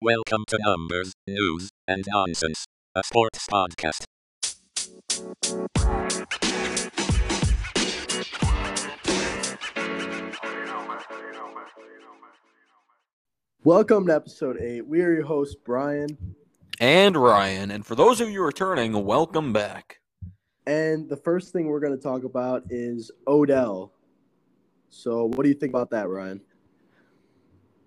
[0.00, 4.04] Welcome to Numbers, News, and Nonsense, a sports podcast.
[13.64, 14.86] Welcome to episode eight.
[14.86, 16.16] We are your hosts, Brian,
[16.80, 17.70] and Ryan.
[17.70, 20.00] And for those of you returning, welcome back.
[20.66, 23.92] and the first thing we're going to talk about is Odell.
[24.90, 26.40] So, what do you think about that, Ryan?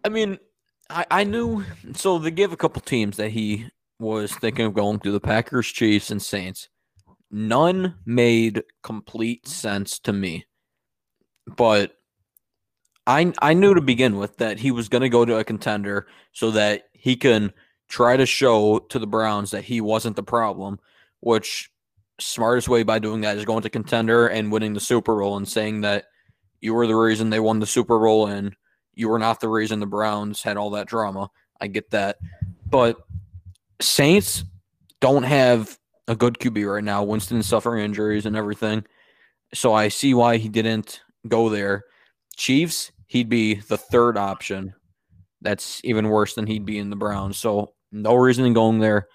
[0.03, 0.37] I mean,
[0.91, 1.63] I, I knew
[1.93, 3.69] so they gave a couple teams that he
[3.99, 6.69] was thinking of going to the Packers, Chiefs, and Saints.
[7.29, 10.45] None made complete sense to me.
[11.47, 11.97] But
[13.07, 16.07] I I knew to begin with that he was going to go to a contender
[16.33, 17.53] so that he can
[17.87, 20.79] try to show to the Browns that he wasn't the problem,
[21.19, 21.71] which
[22.19, 25.47] smartest way by doing that is going to contender and winning the Super Bowl and
[25.47, 26.05] saying that
[26.59, 28.55] you were the reason they won the Super Bowl and
[28.93, 31.29] you were not the reason the Browns had all that drama.
[31.59, 32.17] I get that.
[32.69, 32.97] But
[33.79, 34.43] Saints
[34.99, 35.77] don't have
[36.07, 37.03] a good QB right now.
[37.03, 38.85] Winston's suffering injuries and everything.
[39.53, 41.83] So I see why he didn't go there.
[42.35, 44.73] Chiefs, he'd be the third option.
[45.41, 47.37] That's even worse than he'd be in the Browns.
[47.37, 49.07] So no reason in going there.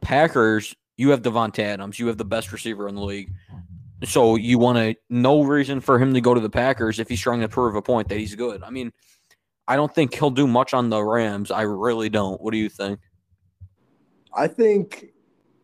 [0.00, 1.98] Packers, you have Davante Adams.
[1.98, 3.32] You have the best receiver in the league.
[4.04, 7.20] So you want to no reason for him to go to the Packers if he's
[7.20, 8.62] trying to prove a point that he's good.
[8.62, 8.92] I mean,
[9.66, 11.50] I don't think he'll do much on the Rams.
[11.50, 12.40] I really don't.
[12.40, 13.00] What do you think?
[14.34, 15.12] I think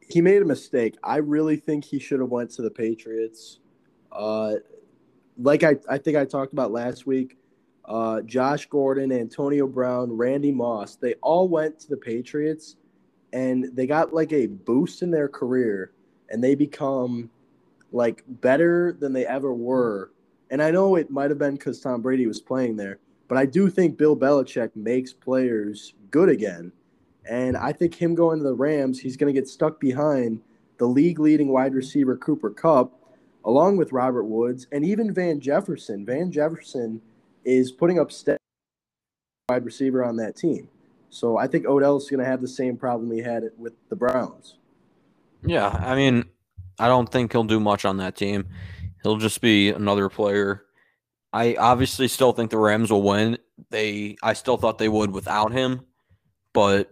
[0.01, 0.97] he made a mistake.
[1.03, 3.59] I really think he should have went to the Patriots.
[4.11, 4.55] Uh,
[5.39, 7.37] like I, I think I talked about last week,
[7.85, 12.77] uh, Josh Gordon, Antonio Brown, Randy Moss, they all went to the Patriots
[13.33, 15.93] and they got like a boost in their career
[16.29, 17.31] and they become
[17.93, 20.11] like better than they ever were.
[20.51, 23.47] And I know it might have been because Tom Brady was playing there, but I
[23.47, 26.73] do think Bill Belichick makes players good again.
[27.29, 30.41] And I think him going to the Rams, he's going to get stuck behind
[30.79, 32.93] the league leading wide receiver Cooper Kupp,
[33.45, 36.05] along with Robert Woods and even Van Jefferson.
[36.05, 37.01] Van Jefferson
[37.45, 38.37] is putting up stats
[39.49, 40.69] wide receiver on that team.
[41.11, 44.57] So I think Odell's going to have the same problem he had with the Browns.
[45.43, 46.27] Yeah, I mean,
[46.81, 48.49] I don't think he'll do much on that team.
[49.03, 50.65] He'll just be another player.
[51.33, 53.39] I obviously still think the Rams will win.
[53.71, 55.83] They I still thought they would without him,
[56.53, 56.91] but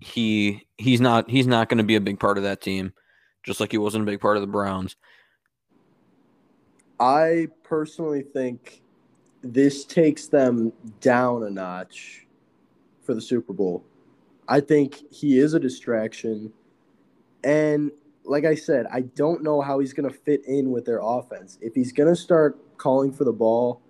[0.00, 2.92] he he's not he's not going to be a big part of that team,
[3.44, 4.96] just like he wasn't a big part of the Browns.
[6.98, 8.82] I personally think
[9.42, 12.26] this takes them down a notch
[13.02, 13.84] for the Super Bowl.
[14.48, 16.52] I think he is a distraction.
[17.44, 17.92] And
[18.28, 21.58] like I said, I don't know how he's going to fit in with their offense.
[21.60, 23.80] If he's going to start calling for the ball,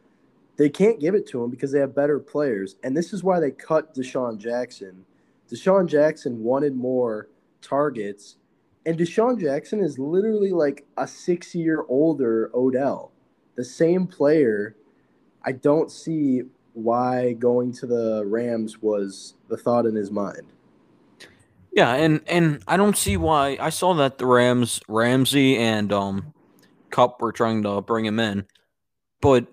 [0.56, 2.76] they can't give it to him because they have better players.
[2.82, 5.04] And this is why they cut DeSean Jackson.
[5.50, 7.28] DeSean Jackson wanted more
[7.60, 8.36] targets.
[8.86, 13.12] And DeSean Jackson is literally like a six year older Odell,
[13.56, 14.76] the same player.
[15.44, 16.42] I don't see
[16.74, 20.52] why going to the Rams was the thought in his mind.
[21.72, 23.56] Yeah, and and I don't see why.
[23.60, 26.32] I saw that the Rams, Ramsey and um,
[26.90, 28.46] Kupp were trying to bring him in,
[29.20, 29.46] but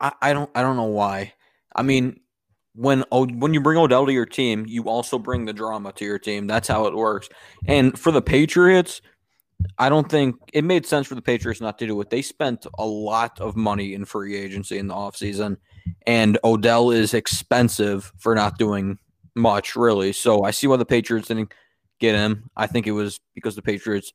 [0.00, 1.34] I, I don't I don't know why.
[1.74, 2.20] I mean,
[2.74, 6.18] when when you bring Odell to your team, you also bring the drama to your
[6.18, 6.46] team.
[6.46, 7.28] That's how it works.
[7.66, 9.00] And for the Patriots,
[9.78, 12.10] I don't think it made sense for the Patriots not to do it.
[12.10, 15.56] They spent a lot of money in free agency in the offseason,
[16.06, 18.98] and Odell is expensive for not doing
[19.38, 20.12] much, really.
[20.12, 21.52] So I see why the Patriots didn't
[21.98, 22.50] get him.
[22.56, 24.12] I think it was because the Patriots,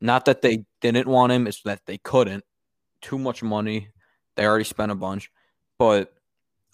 [0.00, 2.44] not that they didn't want him, it's that they couldn't.
[3.02, 3.88] Too much money.
[4.36, 5.30] They already spent a bunch.
[5.78, 6.12] But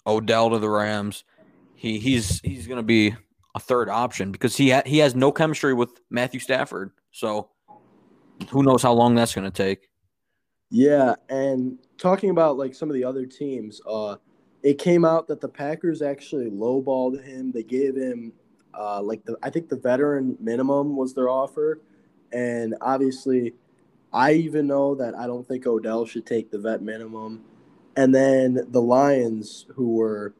[0.05, 1.23] Odell to the Rams,
[1.75, 3.15] he he's he's gonna be
[3.55, 6.91] a third option because he ha- he has no chemistry with Matthew Stafford.
[7.11, 7.49] So
[8.49, 9.89] who knows how long that's gonna take.
[10.69, 14.17] Yeah, and talking about like some of the other teams, uh,
[14.67, 17.53] it came out that the Packers actually lowballed him.
[17.53, 18.33] They gave him
[18.77, 21.79] uh, like the I think the veteran minimum was their offer,
[22.33, 23.53] and obviously,
[24.11, 27.45] I even know that I don't think Odell should take the vet minimum.
[27.95, 30.33] And then the Lions, who were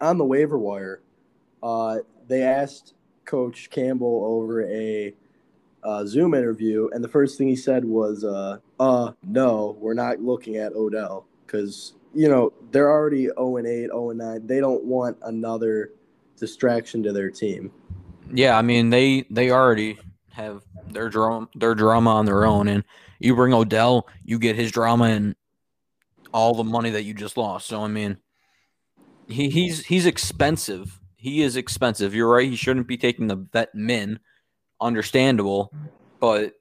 [0.00, 1.00] on the waiver wire,
[1.62, 2.94] uh, they asked
[3.26, 5.14] Coach Campbell over a
[5.84, 10.20] uh, Zoom interview, and the first thing he said was, uh, "Uh, no, we're not
[10.20, 14.46] looking at Odell because you know they're already 0 and 8, 0 and 9.
[14.46, 15.92] They don't want another
[16.38, 17.70] distraction to their team."
[18.32, 19.98] Yeah, I mean they they already
[20.32, 22.84] have their drama their drama on their own, and
[23.18, 25.36] you bring Odell, you get his drama and
[26.32, 27.66] all the money that you just lost.
[27.66, 28.18] So I mean,
[29.28, 31.00] he, he's he's expensive.
[31.16, 32.14] he is expensive.
[32.14, 32.48] You're right.
[32.48, 34.20] He shouldn't be taking the vet min.
[34.78, 35.72] Understandable,
[36.20, 36.52] but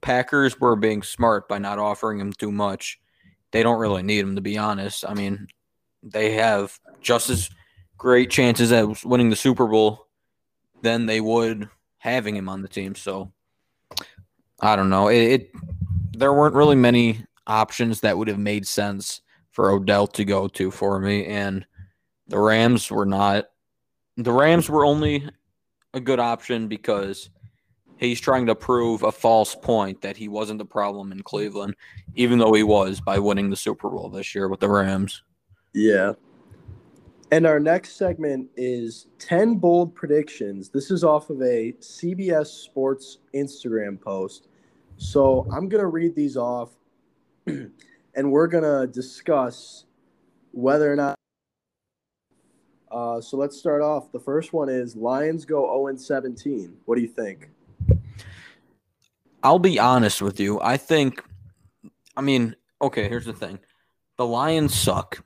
[0.00, 3.00] Packers were being smart by not offering him too much.
[3.50, 5.04] They don't really need him to be honest.
[5.06, 5.48] I mean,
[6.02, 7.50] they have just as
[7.96, 10.06] great chances at winning the Super Bowl
[10.82, 11.68] than they would
[11.98, 12.94] having him on the team.
[12.94, 13.32] So
[14.60, 15.08] I don't know.
[15.08, 15.50] It, it
[16.16, 19.20] there weren't really many options that would have made sense
[19.50, 21.66] for Odell to go to for me, and
[22.26, 23.46] the Rams were not.
[24.16, 25.28] The Rams were only
[25.94, 27.30] a good option because
[27.98, 31.74] he's trying to prove a false point that he wasn't the problem in Cleveland,
[32.14, 35.22] even though he was by winning the Super Bowl this year with the Rams.
[35.74, 36.12] Yeah.
[37.30, 40.70] And our next segment is 10 bold predictions.
[40.70, 44.48] This is off of a CBS Sports Instagram post.
[44.96, 46.70] So I'm going to read these off
[47.46, 49.84] and we're going to discuss
[50.52, 51.14] whether or not.
[52.90, 54.10] Uh, so let's start off.
[54.10, 56.72] The first one is Lions go 0 17.
[56.86, 57.50] What do you think?
[59.42, 60.60] I'll be honest with you.
[60.60, 61.22] I think,
[62.16, 63.58] I mean, okay, here's the thing
[64.16, 65.24] the Lions suck.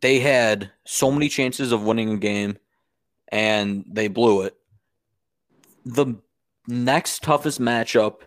[0.00, 2.56] They had so many chances of winning a game
[3.28, 4.54] and they blew it.
[5.84, 6.16] The
[6.66, 8.20] next toughest matchup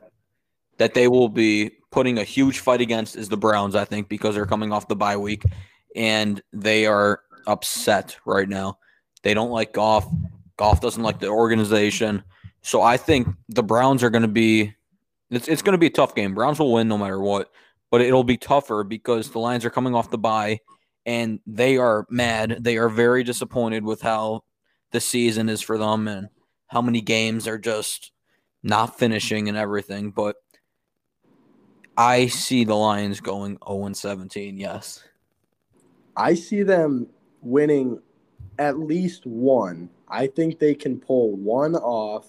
[0.77, 4.35] that they will be putting a huge fight against is the Browns, I think, because
[4.35, 5.43] they're coming off the bye week
[5.95, 8.77] and they are upset right now.
[9.21, 10.05] They don't like Goff.
[10.57, 12.23] Goff doesn't like the organization.
[12.61, 14.73] So I think the Browns are going to be
[15.35, 16.33] it's, it's going to be a tough game.
[16.33, 17.51] Browns will win no matter what,
[17.91, 20.59] but it'll be tougher because the Lions are coming off the bye
[21.05, 22.57] and they are mad.
[22.61, 24.43] They are very disappointed with how
[24.91, 26.29] the season is for them and
[26.67, 28.11] how many games are just
[28.63, 30.11] not finishing and everything.
[30.11, 30.37] But
[31.97, 35.03] I see the Lions going 0 17, yes.
[36.15, 37.07] I see them
[37.41, 37.99] winning
[38.59, 39.89] at least one.
[40.07, 42.27] I think they can pull one off.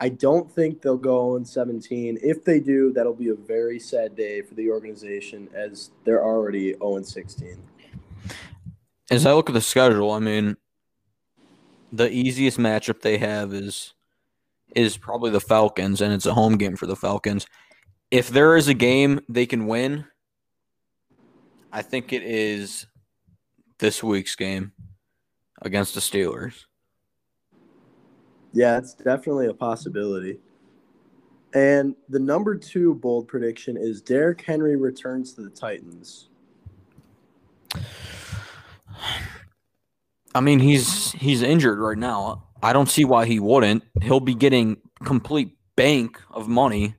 [0.00, 2.18] I don't think they'll go 0 17.
[2.22, 6.74] If they do, that'll be a very sad day for the organization as they're already
[6.74, 7.56] 0 16.
[9.10, 10.56] As I look at the schedule, I mean,
[11.92, 13.94] the easiest matchup they have is
[14.76, 17.46] is probably the Falcons, and it's a home game for the Falcons
[18.10, 20.06] if there is a game they can win,
[21.72, 22.86] I think it is
[23.78, 24.72] this week's game
[25.60, 26.64] against the Steelers.
[28.52, 30.38] Yeah, it's definitely a possibility.
[31.54, 36.28] And the number two bold prediction is Derrick Henry returns to the Titans.
[40.34, 42.44] I mean, he's he's injured right now.
[42.62, 43.84] I don't see why he wouldn't.
[44.02, 46.96] He'll be getting complete bank of money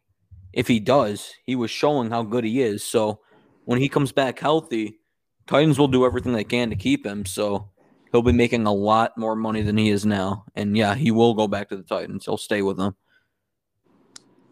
[0.53, 2.83] if he does, he was showing how good he is.
[2.83, 3.19] So
[3.65, 4.99] when he comes back healthy,
[5.47, 7.25] Titans will do everything they can to keep him.
[7.25, 7.69] So
[8.11, 10.45] he'll be making a lot more money than he is now.
[10.55, 12.25] And yeah, he will go back to the Titans.
[12.25, 12.95] He'll stay with them.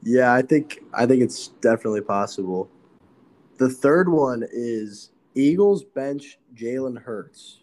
[0.03, 2.69] Yeah, I think I think it's definitely possible.
[3.57, 7.61] The third one is Eagles bench Jalen Hurts.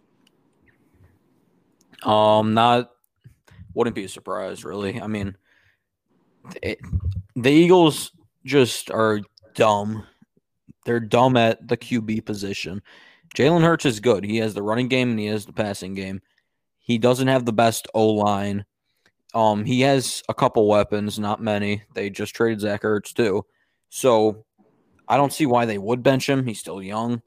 [2.02, 2.90] Um, not
[3.74, 5.00] wouldn't be a surprise, really.
[5.00, 5.36] I mean,
[6.62, 6.78] it,
[7.36, 8.12] the Eagles
[8.44, 9.20] just are
[9.54, 10.06] dumb.
[10.84, 12.82] They're dumb at the QB position.
[13.34, 14.24] Jalen Hurts is good.
[14.24, 16.22] He has the running game and he has the passing game.
[16.78, 18.64] He doesn't have the best O line.
[19.34, 21.82] Um, he has a couple weapons, not many.
[21.94, 23.44] They just traded Zach Ertz too.
[23.90, 24.44] So
[25.08, 26.46] I don't see why they would bench him.
[26.46, 27.22] He's still young,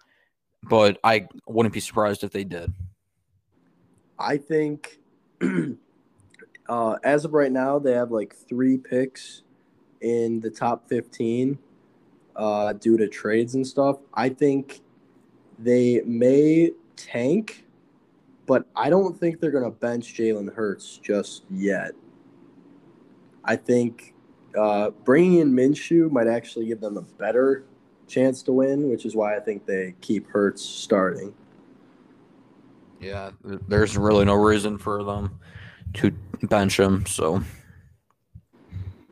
[0.63, 2.73] but I wouldn't be surprised if they did.
[4.17, 4.99] I think
[6.69, 9.43] uh, as of right now, they have like three picks
[9.99, 11.57] in the top 15
[12.37, 13.97] uh, due to trades and stuff.
[14.13, 14.81] I think
[15.59, 17.65] they may tank,
[18.45, 21.91] but I don't think they're going to bench Jalen Hurts just yet.
[23.43, 24.13] I think
[24.57, 27.63] uh, bringing in Minshew might actually give them a better
[28.07, 31.33] chance to win, which is why I think they keep Hurts starting.
[32.99, 35.39] Yeah, there's really no reason for them
[35.95, 36.11] to
[36.43, 37.05] bench him.
[37.05, 37.43] So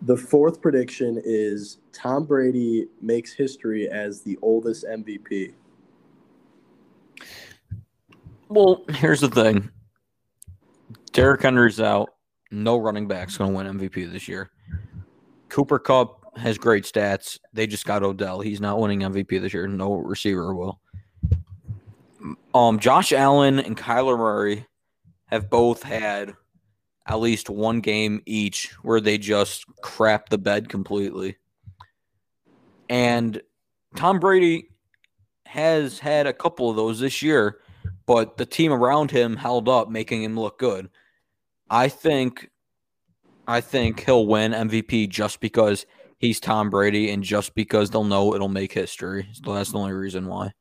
[0.02, 5.54] the fourth prediction is Tom Brady makes history as the oldest MVP.
[8.50, 9.70] Well, here's the thing.
[11.12, 12.10] Derrick Henry's out.
[12.52, 14.52] No running back's going to win MVP this year.
[15.50, 17.40] Cooper Kupp has great stats.
[17.54, 18.42] They just got Odell.
[18.42, 19.68] He's not winning MVP this year.
[19.68, 20.80] No receiver will.
[22.54, 24.66] Um, Josh Allen and Kyler Murray
[25.28, 26.34] have both had
[27.08, 31.38] at least one game each where they just crap the bed completely.
[32.90, 33.42] And
[33.96, 34.70] Tom Brady
[35.46, 37.60] has had a couple of those this year,
[38.06, 40.90] but the team around him held up, making him look good.
[41.70, 42.50] I think
[43.48, 45.86] I think he'll win MVP just because
[46.18, 49.28] he's Tom Brady and just because they'll know it'll make history.
[49.34, 50.54] So that's the only reason why.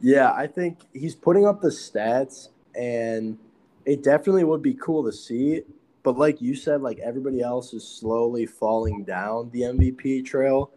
[0.00, 3.36] Yeah, I think he's putting up the stats, and
[3.84, 5.62] it definitely would be cool to see.
[6.04, 10.70] But like you said, like everybody else is slowly falling down the MVP trail,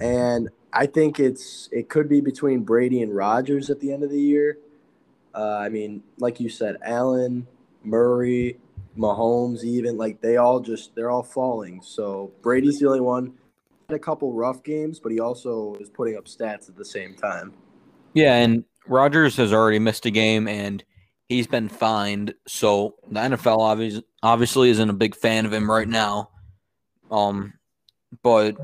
[0.00, 4.10] and I think it's it could be between Brady and Rodgers at the end of
[4.10, 4.58] the year.
[5.36, 7.46] Uh, I mean, like you said, Allen,
[7.84, 8.58] Murray,
[8.96, 11.82] Mahomes, even like they all just they're all falling.
[11.82, 13.34] So Brady's the only one.
[13.88, 17.14] Had a couple rough games, but he also is putting up stats at the same
[17.14, 17.52] time.
[18.14, 20.82] Yeah, and Rodgers has already missed a game and
[21.28, 22.34] he's been fined.
[22.48, 26.30] So the NFL obviously obviously isn't a big fan of him right now.
[27.10, 27.52] Um,
[28.22, 28.56] but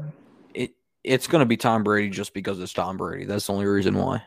[0.54, 0.72] it
[1.04, 3.26] it's going to be Tom Brady just because it's Tom Brady.
[3.26, 4.22] That's the only reason why.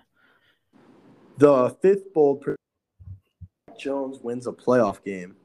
[1.38, 2.56] The fifth bold pre-
[3.77, 5.36] Jones wins a playoff game.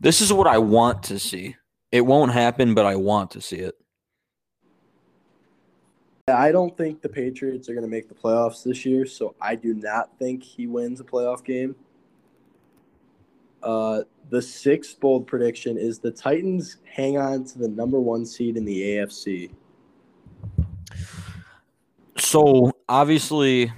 [0.00, 1.56] This is what I want to see.
[1.92, 3.74] It won't happen, but I want to see it.
[6.26, 9.56] I don't think the Patriots are going to make the playoffs this year, so I
[9.56, 11.76] do not think he wins a playoff game.
[13.62, 18.56] Uh, the sixth bold prediction is the Titans hang on to the number one seed
[18.56, 19.50] in the AFC.
[22.16, 23.70] So obviously,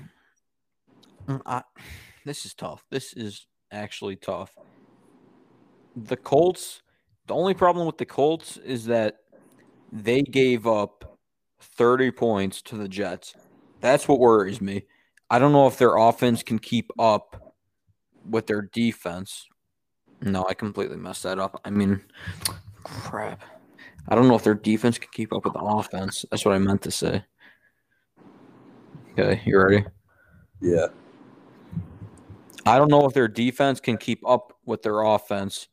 [1.26, 1.62] Mm, I,
[2.24, 2.84] this is tough.
[2.90, 4.56] This is actually tough.
[5.96, 6.82] The Colts.
[7.26, 9.16] The only problem with the Colts is that
[9.90, 11.18] they gave up
[11.60, 13.34] 30 points to the Jets.
[13.80, 14.84] That's what worries me.
[15.28, 17.54] I don't know if their offense can keep up
[18.28, 19.46] with their defense.
[20.22, 21.60] No, I completely messed that up.
[21.64, 22.00] I mean,
[22.84, 23.42] crap.
[24.08, 26.24] I don't know if their defense can keep up with the offense.
[26.30, 27.24] That's what I meant to say.
[29.12, 29.84] Okay, you ready?
[30.60, 30.86] Yeah.
[32.66, 35.68] I don't know if their defense can keep up with their offense.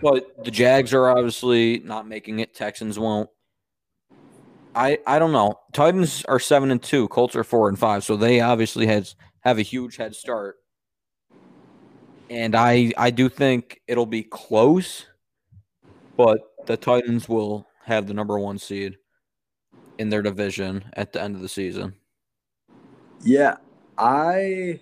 [0.00, 2.54] But the Jags are obviously not making it.
[2.54, 3.28] Texans won't.
[4.74, 5.56] I I don't know.
[5.72, 7.08] Titans are seven and two.
[7.08, 8.04] Colts are four and five.
[8.04, 10.56] So they obviously has have a huge head start.
[12.30, 15.06] And I I do think it'll be close,
[16.16, 18.98] but the Titans will have the number one seed
[19.98, 21.94] in their division at the end of the season.
[23.22, 23.56] Yeah,
[23.98, 24.80] I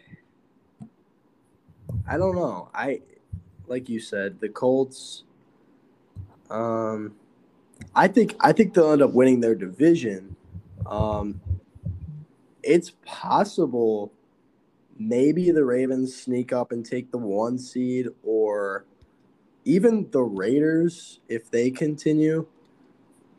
[2.07, 2.71] I don't know.
[2.75, 3.01] I
[3.67, 5.25] like you said, the Colts
[6.51, 7.15] um
[7.95, 10.37] I think I think they'll end up winning their division.
[10.87, 11.41] Um
[12.63, 14.13] it's possible
[14.99, 18.85] maybe the Ravens sneak up and take the one seed or
[19.65, 22.47] even the Raiders if they continue.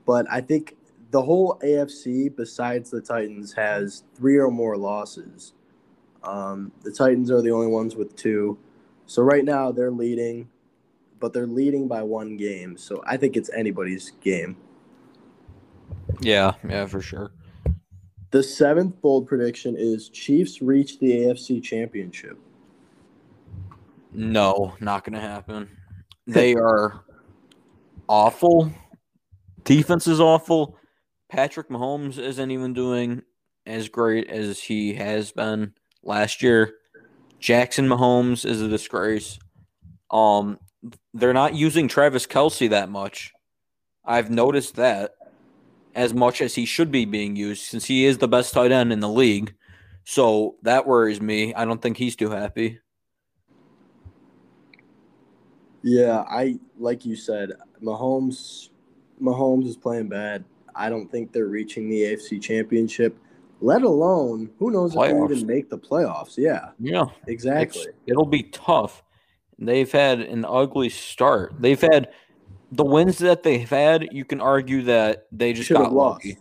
[0.06, 0.78] But I think
[1.12, 5.54] the whole AFC, besides the Titans, has three or more losses.
[6.24, 8.58] Um, the Titans are the only ones with two.
[9.06, 10.50] So right now they're leading,
[11.20, 12.78] but they're leading by one game.
[12.78, 14.58] So I think it's anybody's game.
[16.22, 17.32] Yeah, yeah, for sure.
[18.32, 22.38] The seventh bold prediction is Chiefs reach the AFC Championship.
[24.12, 25.70] No, not going to happen.
[26.28, 27.04] They are
[28.08, 28.72] awful.
[29.64, 30.78] Defense is awful.
[31.30, 33.24] Patrick Mahomes isn't even doing
[33.66, 35.74] as great as he has been
[36.04, 36.76] last year.
[37.40, 39.40] Jackson Mahomes is a disgrace.
[40.12, 40.60] Um,
[41.14, 43.34] they're not using Travis Kelce that much.
[44.04, 45.16] I've noticed that
[45.96, 48.92] as much as he should be being used since he is the best tight end
[48.92, 49.54] in the league.
[50.04, 51.54] So that worries me.
[51.54, 52.80] I don't think he's too happy.
[55.82, 58.70] Yeah, I like you said, Mahomes
[59.22, 60.44] Mahomes is playing bad.
[60.76, 63.18] I don't think they're reaching the AFC championship,
[63.62, 66.38] let alone who knows if they even make the playoffs.
[66.38, 67.06] Yeah, Yeah.
[67.28, 67.82] exactly.
[67.82, 69.04] It's- it'll be tough.
[69.58, 71.54] They've had an ugly start.
[71.60, 72.10] They've had
[72.72, 74.08] the wins that they've had.
[74.14, 76.26] You can argue that they just Should got lost.
[76.26, 76.38] lucky.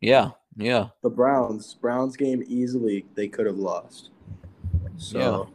[0.00, 4.10] Yeah, yeah, The Browns, Browns game easily they could have lost.
[4.96, 5.48] So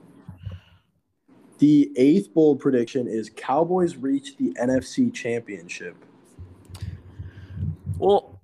[1.57, 5.95] the eighth bold prediction is Cowboys reach the NFC championship.
[7.97, 8.36] Well,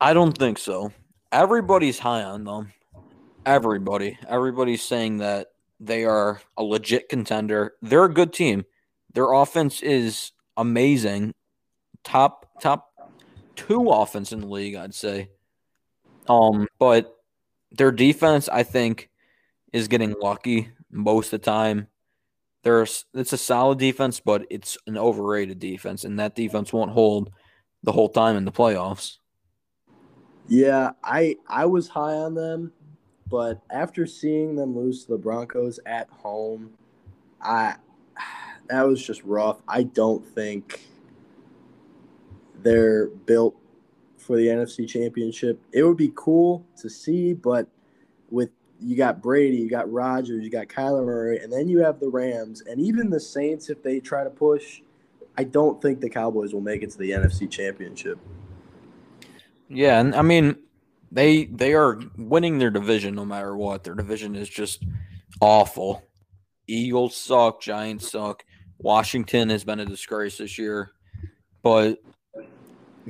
[0.00, 0.92] I don't think so.
[1.30, 2.72] Everybody's high on them.
[3.44, 7.74] Everybody, everybody's saying that they are a legit contender.
[7.82, 8.64] They're a good team.
[9.12, 11.34] Their offense is amazing.
[12.04, 12.92] Top top
[13.56, 15.28] two offense in the league, I'd say.
[16.28, 17.14] Um, but
[17.72, 19.10] their defense, I think,
[19.72, 21.88] is getting lucky most of the time.
[22.62, 27.30] There's it's a solid defense, but it's an overrated defense, and that defense won't hold
[27.82, 29.16] the whole time in the playoffs.
[30.50, 32.72] Yeah, I I was high on them,
[33.28, 36.72] but after seeing them lose to the Broncos at home,
[37.40, 37.76] I
[38.68, 39.62] that was just rough.
[39.68, 40.80] I don't think
[42.62, 43.54] they're built
[44.18, 45.62] for the NFC Championship.
[45.72, 47.68] It would be cool to see, but
[48.28, 52.00] with you got Brady, you got Rodgers, you got Kyler Murray, and then you have
[52.00, 53.70] the Rams, and even the Saints.
[53.70, 54.80] If they try to push,
[55.38, 58.18] I don't think the Cowboys will make it to the NFC Championship.
[59.70, 60.56] Yeah, and I mean
[61.12, 63.84] they they are winning their division no matter what.
[63.84, 64.84] Their division is just
[65.40, 66.02] awful.
[66.66, 68.44] Eagles suck, Giants suck.
[68.78, 70.90] Washington has been a disgrace this year,
[71.62, 71.98] but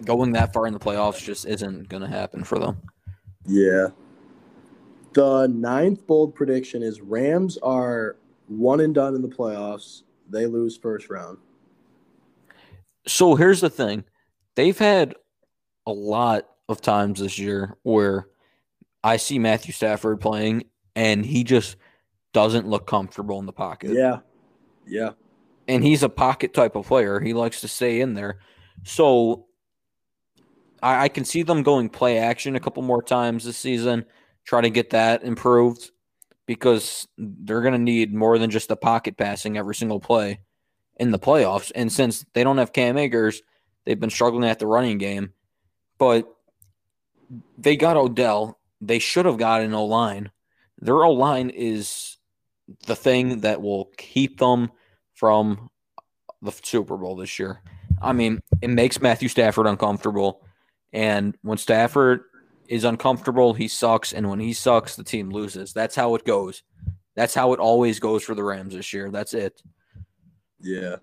[0.05, 2.81] going that far in the playoffs just isn't going to happen for them.
[3.47, 3.89] Yeah.
[5.13, 8.17] The ninth bold prediction is Rams are
[8.49, 10.03] one and done in the playoffs.
[10.29, 11.39] They lose first round.
[13.07, 14.05] So here's the thing
[14.55, 15.15] they've had
[15.87, 18.27] a lot of times this year where
[19.03, 21.77] I see Matthew Stafford playing and he just
[22.33, 23.93] doesn't look comfortable in the pocket.
[23.93, 24.21] Yeah.
[24.87, 25.11] Yeah.
[25.69, 27.21] And he's a pocket type of player.
[27.21, 28.39] He likes to stay in there.
[28.85, 29.47] So
[30.83, 34.05] I, I can see them going play action a couple more times this season,
[34.45, 35.91] try to get that improved
[36.47, 40.41] because they're going to need more than just the pocket passing every single play
[40.97, 41.71] in the playoffs.
[41.75, 43.43] And since they don't have Cam Akers,
[43.85, 45.33] they've been struggling at the running game.
[46.01, 46.35] But
[47.59, 48.59] they got Odell.
[48.81, 50.31] They should have got an O line.
[50.79, 52.17] Their O line is
[52.87, 54.73] the thing that will keep them
[55.13, 55.71] from
[56.41, 57.61] the Super Bowl this year.
[58.01, 60.43] I mean, it makes Matthew Stafford uncomfortable.
[60.95, 62.23] And when Stafford
[62.67, 64.15] is uncomfortable, he sucks.
[64.15, 65.75] And when he sucks, the team loses.
[65.75, 66.63] That's how it goes.
[67.15, 69.11] That's how it always goes for the Rams this year.
[69.11, 69.63] That's it.
[70.61, 70.97] Yeah.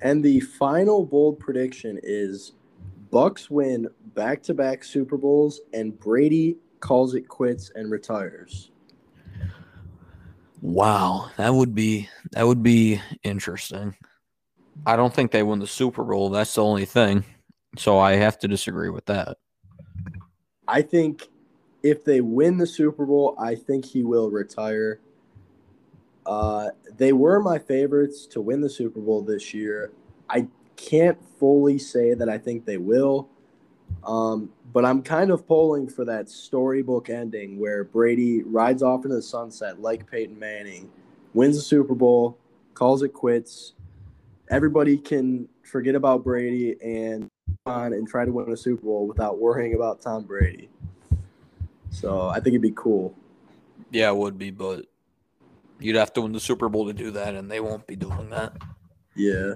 [0.00, 2.52] And the final bold prediction is
[3.14, 8.72] Bucs win back-to-back Super Bowls and Brady calls it quits and retires.
[10.60, 13.94] Wow, that would be that would be interesting.
[14.84, 16.28] I don't think they win the Super Bowl.
[16.28, 17.24] That's the only thing.
[17.78, 19.36] So I have to disagree with that.
[20.66, 21.28] I think
[21.84, 24.98] if they win the Super Bowl, I think he will retire.
[26.26, 29.92] Uh, they were my favorites to win the Super Bowl this year.
[30.28, 33.28] I can't fully say that I think they will,
[34.04, 39.16] um, but I'm kind of polling for that storybook ending where Brady rides off into
[39.16, 40.90] the sunset like Peyton Manning,
[41.32, 42.38] wins the Super Bowl,
[42.74, 43.72] calls it quits.
[44.50, 47.28] Everybody can forget about Brady and
[47.66, 50.68] on and try to win a Super Bowl without worrying about Tom Brady.
[51.90, 53.14] So I think it'd be cool.
[53.90, 54.86] Yeah, it would be, but
[55.78, 58.30] you'd have to win the Super Bowl to do that, and they won't be doing
[58.30, 58.56] that.
[59.14, 59.54] Yeah.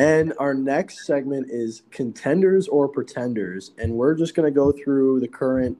[0.00, 5.28] And our next segment is contenders or pretenders, and we're just gonna go through the
[5.28, 5.76] current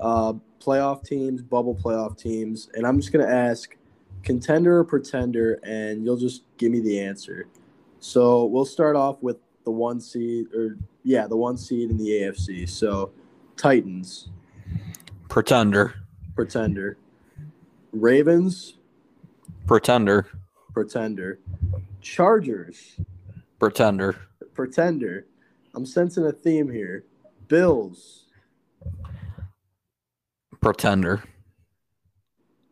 [0.00, 3.76] uh, playoff teams, bubble playoff teams, and I'm just gonna ask
[4.22, 7.48] contender or pretender, and you'll just give me the answer.
[7.98, 12.08] So we'll start off with the one seed, or yeah, the one seed in the
[12.08, 12.66] AFC.
[12.66, 13.12] So
[13.58, 14.30] Titans,
[15.28, 15.96] Pretender,
[16.34, 16.96] pretender.
[17.92, 18.78] Ravens,
[19.66, 20.28] pretender,
[20.72, 21.40] pretender.
[22.00, 22.96] Chargers,
[23.60, 24.16] pretender,
[24.54, 25.26] pretender.
[25.74, 27.04] I'm sensing a theme here.
[27.46, 28.26] Bills.
[30.60, 31.22] pretender.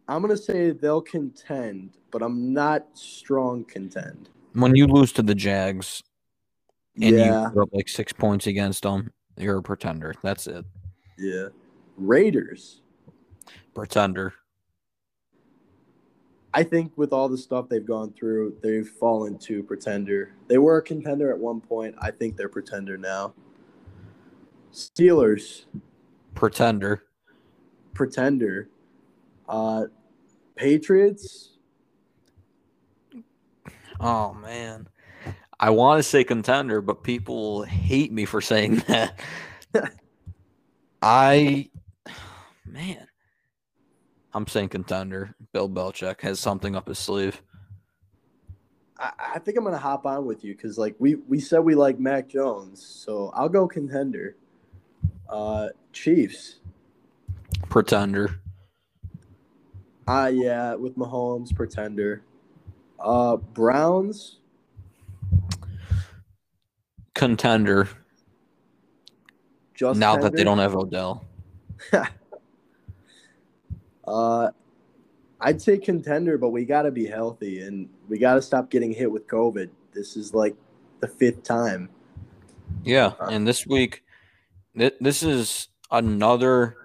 [0.09, 4.31] I'm gonna say they'll contend, but I'm not strong contend.
[4.55, 6.03] When you lose to the Jags
[7.01, 10.15] and yeah, you up like six points against them, you're a pretender.
[10.23, 10.65] That's it.
[11.19, 11.49] yeah.
[11.97, 12.83] Raiders.
[13.75, 14.35] Pretender.
[16.59, 20.33] I think with all the stuff they've gone through, they've fallen to pretender.
[20.49, 21.95] They were a contender at one point.
[22.01, 23.33] I think they're pretender now.
[24.73, 25.67] Steelers,
[26.35, 27.05] Pretender.
[27.95, 28.71] pretender.
[29.49, 29.85] Uh,
[30.57, 31.59] Patriots,
[34.01, 34.89] Oh man.
[35.61, 39.21] I want to say contender, but people hate me for saying that.
[41.03, 41.71] I
[42.67, 43.08] man.
[44.39, 45.35] I'm saying contender.
[45.53, 47.43] Bill Belichick has something up his sleeve.
[48.97, 51.75] I, I think I'm gonna hop on with you because like we we said we
[51.75, 54.37] like Mac Jones, so I'll go contender.
[55.29, 56.61] Uh, Chiefs.
[57.69, 58.41] Pretender.
[60.07, 62.23] Ah, yeah, with Mahomes, pretender.
[63.01, 64.39] Uh, Browns.
[67.17, 67.89] Contender.
[69.75, 71.25] Just now that they don't have Odell.
[74.09, 74.51] Uh,
[75.41, 78.93] I'd say contender, but we got to be healthy and we got to stop getting
[78.93, 79.71] hit with COVID.
[79.93, 80.57] This is like
[81.01, 81.89] the fifth time.
[82.85, 84.03] Yeah, Uh, and this week,
[84.77, 86.77] th- this is another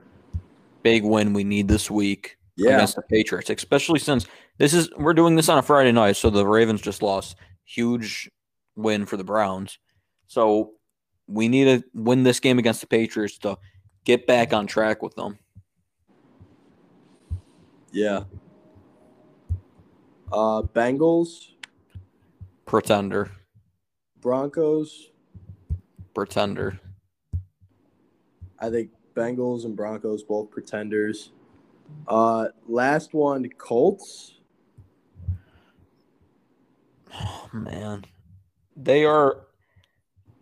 [0.83, 5.13] big win we need this week Yeah, against the Patriots, especially since this is we're
[5.13, 7.35] doing this on a Friday night, so the Ravens just lost.
[7.65, 8.29] Huge
[8.75, 9.79] win for the Browns.
[10.27, 10.71] So
[11.27, 13.57] we need to win this game against the Patriots to
[14.03, 15.39] get back on track with them.
[17.93, 18.23] Yeah.
[20.31, 21.51] Uh, Bengals,
[22.65, 23.29] Pretender.
[24.19, 25.11] Broncos.
[26.15, 26.79] Pretender.
[28.57, 31.33] I think Bengals and Broncos both pretenders.
[32.07, 34.39] Uh, last one, Colts.
[37.13, 38.05] Oh, man.
[38.75, 39.45] They are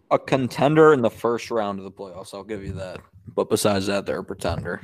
[0.10, 2.34] a contender in the first round of the playoffs.
[2.34, 3.02] I'll give you that.
[3.36, 4.82] But besides that, they're a pretender.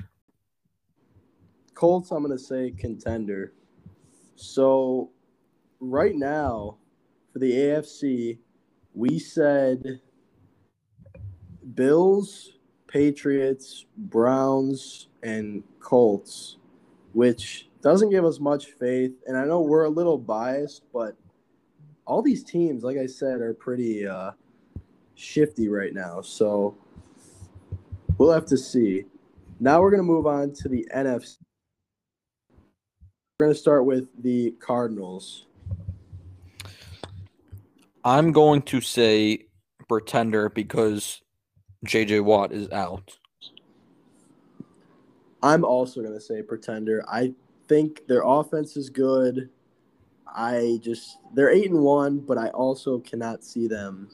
[1.78, 3.54] Colts, I'm going to say contender.
[4.36, 5.12] So,
[5.80, 6.78] right now,
[7.32, 8.40] for the AFC,
[8.96, 10.02] we said
[11.76, 12.54] Bills,
[12.88, 16.58] Patriots, Browns, and Colts,
[17.13, 19.12] which doesn't give us much faith.
[19.28, 21.16] And I know we're a little biased, but
[22.08, 24.32] all these teams, like I said, are pretty uh,
[25.13, 26.22] shifty right now.
[26.22, 26.76] So
[28.18, 29.06] we'll have to see.
[29.60, 31.38] Now we're going to move on to the NFC.
[33.39, 35.45] We're going to start with the Cardinals.
[38.04, 39.45] I'm going to say
[39.88, 41.21] pretender because
[41.86, 43.15] JJ Watt is out.
[45.43, 47.06] I'm also going to say pretender.
[47.08, 47.36] I
[47.67, 49.52] think their offense is good.
[50.26, 54.10] I just they're 8 and 1, but I also cannot see them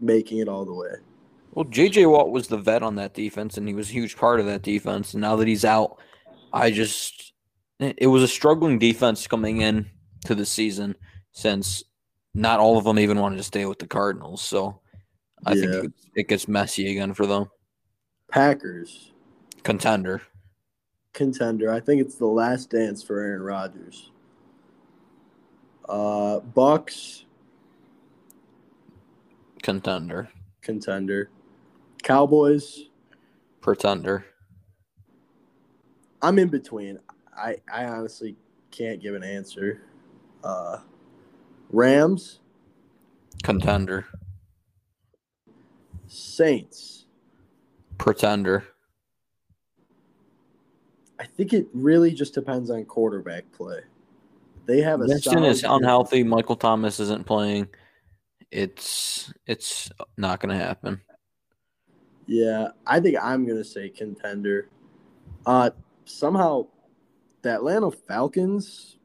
[0.00, 0.96] making it all the way.
[1.52, 4.40] Well, JJ Watt was the vet on that defense and he was a huge part
[4.40, 5.14] of that defense.
[5.14, 5.98] And now that he's out,
[6.52, 7.27] I just
[7.80, 9.86] it was a struggling defense coming in
[10.24, 10.96] to the season
[11.32, 11.84] since
[12.34, 14.42] not all of them even wanted to stay with the Cardinals.
[14.42, 14.80] So
[15.46, 15.60] I Yeah.
[15.60, 17.46] think it, it gets messy again for them.
[18.30, 19.12] Packers,
[19.62, 20.22] Contender.
[21.14, 21.72] contender.
[21.72, 24.10] I think it's the last dance for Aaron Rodgers.
[25.88, 27.24] Uh, Bucs,
[29.62, 30.28] Contender.
[30.60, 31.30] contender.
[32.02, 32.84] Cowboys,
[33.60, 34.24] Pretender.
[36.22, 36.98] I'm in between.
[37.38, 38.36] I, I honestly
[38.70, 39.82] can't give an answer.
[40.42, 40.78] Uh,
[41.70, 42.40] Rams,
[43.42, 44.06] Contender.
[46.06, 47.06] Saints.
[47.98, 48.64] Pretender.
[51.20, 53.80] I think it really just depends on quarterback play.
[54.66, 56.22] They have a Winston is unhealthy.
[56.22, 57.68] Michael Thomas isn't playing.
[58.50, 61.00] It's it's not going to happen.
[62.26, 64.68] Yeah, I think I'm gonna say contender.
[65.46, 65.70] Uh,
[66.04, 66.66] somehow,
[67.42, 68.96] the Atlanta Falcons.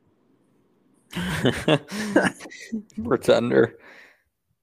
[3.04, 3.78] Pretender.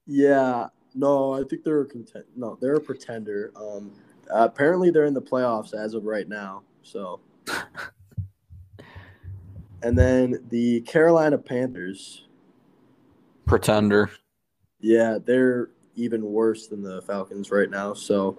[0.06, 2.26] Yeah, no, I think they're a content.
[2.36, 3.52] No, they're a pretender.
[3.54, 3.92] Um,
[4.28, 6.62] apparently they're in the playoffs as of right now.
[6.82, 7.20] So,
[9.82, 12.26] and then the Carolina Panthers.
[13.46, 14.10] Pretender.
[14.80, 17.94] Yeah, they're even worse than the Falcons right now.
[17.94, 18.38] So,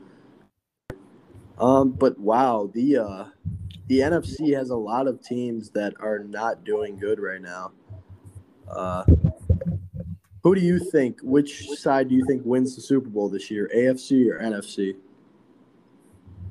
[1.58, 3.26] um, but wow, the uh,
[3.91, 7.73] the NFC has a lot of teams that are not doing good right now.
[8.65, 9.04] Uh,
[10.43, 11.19] who do you think?
[11.21, 13.69] Which side do you think wins the Super Bowl this year?
[13.75, 14.95] AFC or NFC?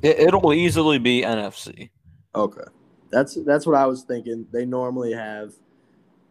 [0.02, 1.88] It, it'll easily be NFC.
[2.34, 2.60] Okay,
[3.08, 4.46] that's that's what I was thinking.
[4.52, 5.54] They normally have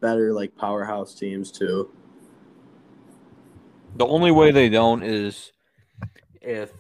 [0.02, 1.90] better like powerhouse teams too.
[3.96, 5.54] The only way they don't is
[6.40, 6.72] if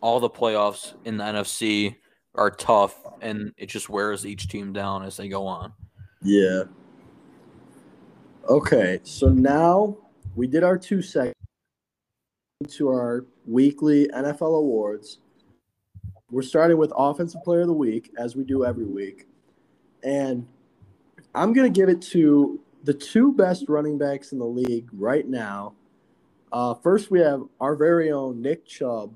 [0.00, 1.96] all the playoffs in the NFC
[2.34, 5.72] are tough and it just wears each team down as they go on.
[6.22, 6.64] Yeah.
[8.48, 9.96] Okay, so now
[10.34, 11.38] we did our two segments
[12.68, 15.18] to our weekly NFL awards.
[16.30, 19.26] We're starting with Offensive Player of the Week, as we do every week.
[20.02, 20.46] And
[21.34, 25.26] I'm going to give it to the two best running backs in the league right
[25.26, 25.74] now.
[26.52, 29.14] Uh, first, we have our very own Nick Chubb,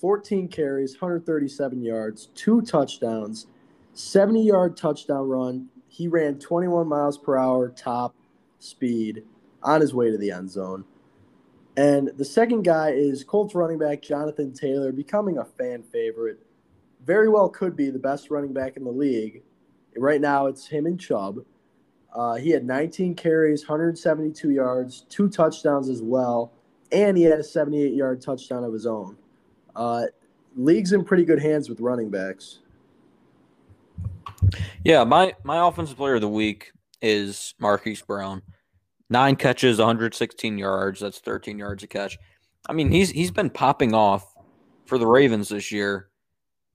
[0.00, 3.46] 14 carries, 137 yards, two touchdowns,
[3.92, 5.68] 70 yard touchdown run.
[5.88, 8.14] He ran 21 miles per hour top
[8.58, 9.24] speed
[9.62, 10.84] on his way to the end zone.
[11.76, 16.38] And the second guy is Colts running back Jonathan Taylor, becoming a fan favorite.
[17.04, 19.42] Very well could be the best running back in the league.
[19.96, 21.40] Right now, it's him and Chubb.
[22.14, 26.52] Uh, he had 19 carries, 172 yards, two touchdowns as well,
[26.90, 29.16] and he had a 78 yard touchdown of his own.
[29.74, 30.06] Uh,
[30.56, 32.60] league's in pretty good hands with running backs.
[34.84, 38.42] Yeah, my my offensive player of the week is Marquise Brown.
[39.08, 41.00] Nine catches, 116 yards.
[41.00, 42.18] That's 13 yards a catch.
[42.68, 44.34] I mean, he's he's been popping off
[44.86, 46.08] for the Ravens this year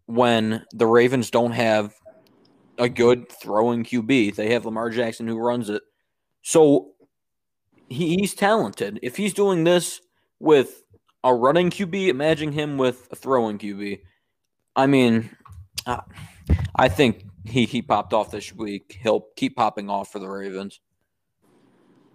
[0.05, 1.93] when the Ravens don't have
[2.77, 4.36] a good throwing QB.
[4.36, 5.84] They have Lamar Jackson who runs it.
[6.41, 6.91] So
[7.89, 8.99] he, he's talented.
[9.01, 10.01] If he's doing this
[10.39, 10.84] with
[11.25, 13.99] a running QB, imagine him with a throwing QB.
[14.75, 15.31] I mean,
[16.75, 18.99] I think he, he popped off this week.
[19.01, 20.79] He'll keep popping off for the Ravens.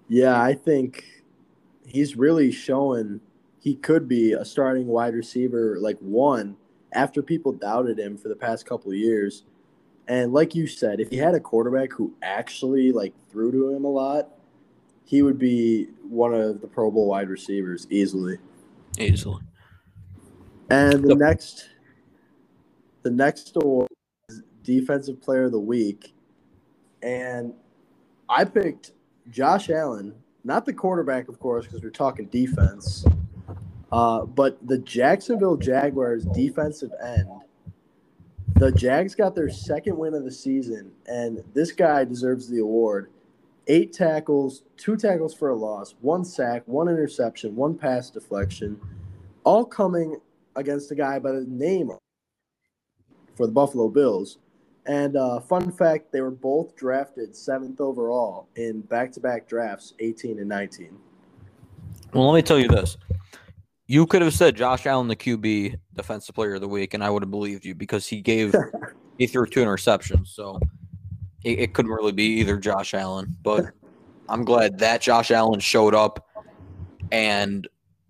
[0.08, 1.04] Yeah, I think
[1.84, 3.20] he's really showing
[3.58, 6.56] he could be a starting wide receiver like one
[6.92, 9.42] after people doubted him for the past couple of years.
[10.06, 13.84] And like you said, if he had a quarterback who actually like threw to him
[13.84, 14.28] a lot,
[15.04, 18.38] he would be one of the Pro Bowl wide receivers easily.
[18.98, 19.42] Easily.
[20.70, 21.68] And the next
[23.02, 23.88] the next award
[24.28, 26.14] is defensive player of the week.
[27.02, 27.54] And
[28.28, 28.92] I picked
[29.30, 33.04] Josh Allen, not the quarterback, of course, because we're talking defense.
[33.90, 37.28] Uh, but the Jacksonville Jaguars defensive end.
[38.56, 43.10] The Jags got their second win of the season, and this guy deserves the award.
[43.70, 48.80] Eight tackles, two tackles for a loss, one sack, one interception, one pass deflection,
[49.44, 50.16] all coming
[50.56, 51.92] against a guy by the name
[53.36, 54.38] for the Buffalo Bills.
[54.86, 60.48] And uh, fun fact, they were both drafted seventh overall in back-to-back drafts, 18 and
[60.48, 60.96] 19.
[62.12, 62.96] Well, let me tell you this.
[63.86, 67.10] You could have said Josh Allen, the QB defensive player of the week, and I
[67.10, 68.52] would have believed you because he gave
[69.18, 70.26] he threw two interceptions.
[70.26, 70.58] So
[71.44, 73.36] it, it couldn't really be either Josh Allen.
[73.42, 73.66] But
[74.28, 76.26] I'm glad that Josh Allen showed up
[77.10, 77.66] and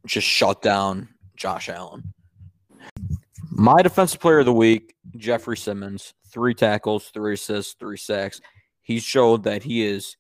[0.07, 2.13] just shut down Josh Allen.
[3.51, 8.41] My defensive player of the week, Jeffrey Simmons, three tackles, three assists, three sacks.
[8.83, 10.17] He showed that he is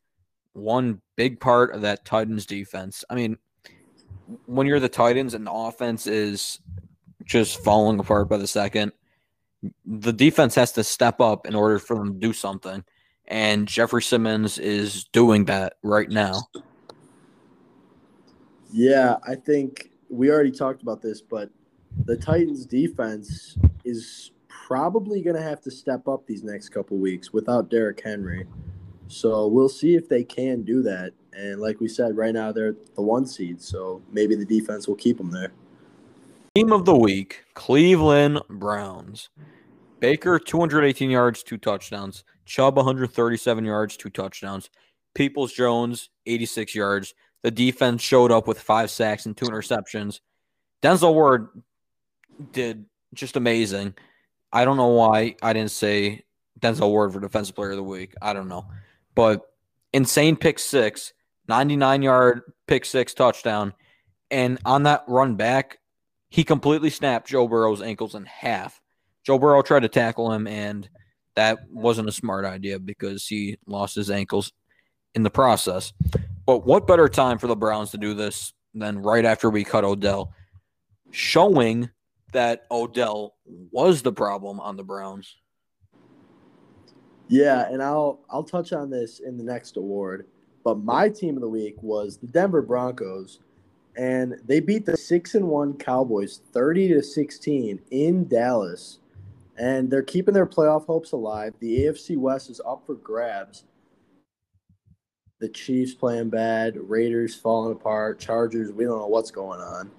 [0.52, 3.04] one big part of that Titans defense.
[3.08, 3.38] I mean,
[4.46, 6.60] when you're the Titans and the offense is
[7.24, 8.92] just falling apart by the second,
[9.84, 12.84] the defense has to step up in order for them to do something.
[13.30, 16.42] And Jeffrey Simmons is doing that right now.
[18.72, 21.48] Yeah, I think we already talked about this, but
[22.04, 27.32] the Titans defense is probably going to have to step up these next couple weeks
[27.32, 28.46] without Derrick Henry.
[29.06, 31.12] So we'll see if they can do that.
[31.32, 34.96] And like we said, right now they're the one seed, so maybe the defense will
[34.96, 35.52] keep them there.
[36.56, 39.28] Team of the week, Cleveland Browns.
[40.00, 42.24] Baker, 218 yards, two touchdowns.
[42.50, 44.70] Chubb, 137 yards, two touchdowns.
[45.14, 47.14] Peoples Jones, 86 yards.
[47.42, 50.18] The defense showed up with five sacks and two interceptions.
[50.82, 51.48] Denzel Ward
[52.52, 53.94] did just amazing.
[54.52, 56.24] I don't know why I didn't say
[56.58, 58.14] Denzel Ward for Defensive Player of the Week.
[58.20, 58.66] I don't know.
[59.14, 59.42] But
[59.92, 61.12] insane pick six,
[61.46, 63.74] 99 yard pick six touchdown.
[64.32, 65.78] And on that run back,
[66.30, 68.80] he completely snapped Joe Burrow's ankles in half.
[69.22, 70.88] Joe Burrow tried to tackle him, and
[71.40, 74.52] that wasn't a smart idea because he lost his ankles
[75.14, 75.94] in the process.
[76.44, 79.82] But what better time for the Browns to do this than right after we cut
[79.82, 80.34] Odell,
[81.10, 81.88] showing
[82.34, 83.36] that Odell
[83.72, 85.34] was the problem on the Browns.
[87.28, 90.26] Yeah, and I'll I'll touch on this in the next award.
[90.62, 93.40] But my team of the week was the Denver Broncos,
[93.96, 98.99] and they beat the six and one Cowboys thirty to sixteen in Dallas,
[99.60, 101.52] and they're keeping their playoff hopes alive.
[101.60, 103.64] The AFC West is up for grabs.
[105.38, 108.72] The Chiefs playing bad, Raiders falling apart, Chargers.
[108.72, 109.90] We don't know what's going on,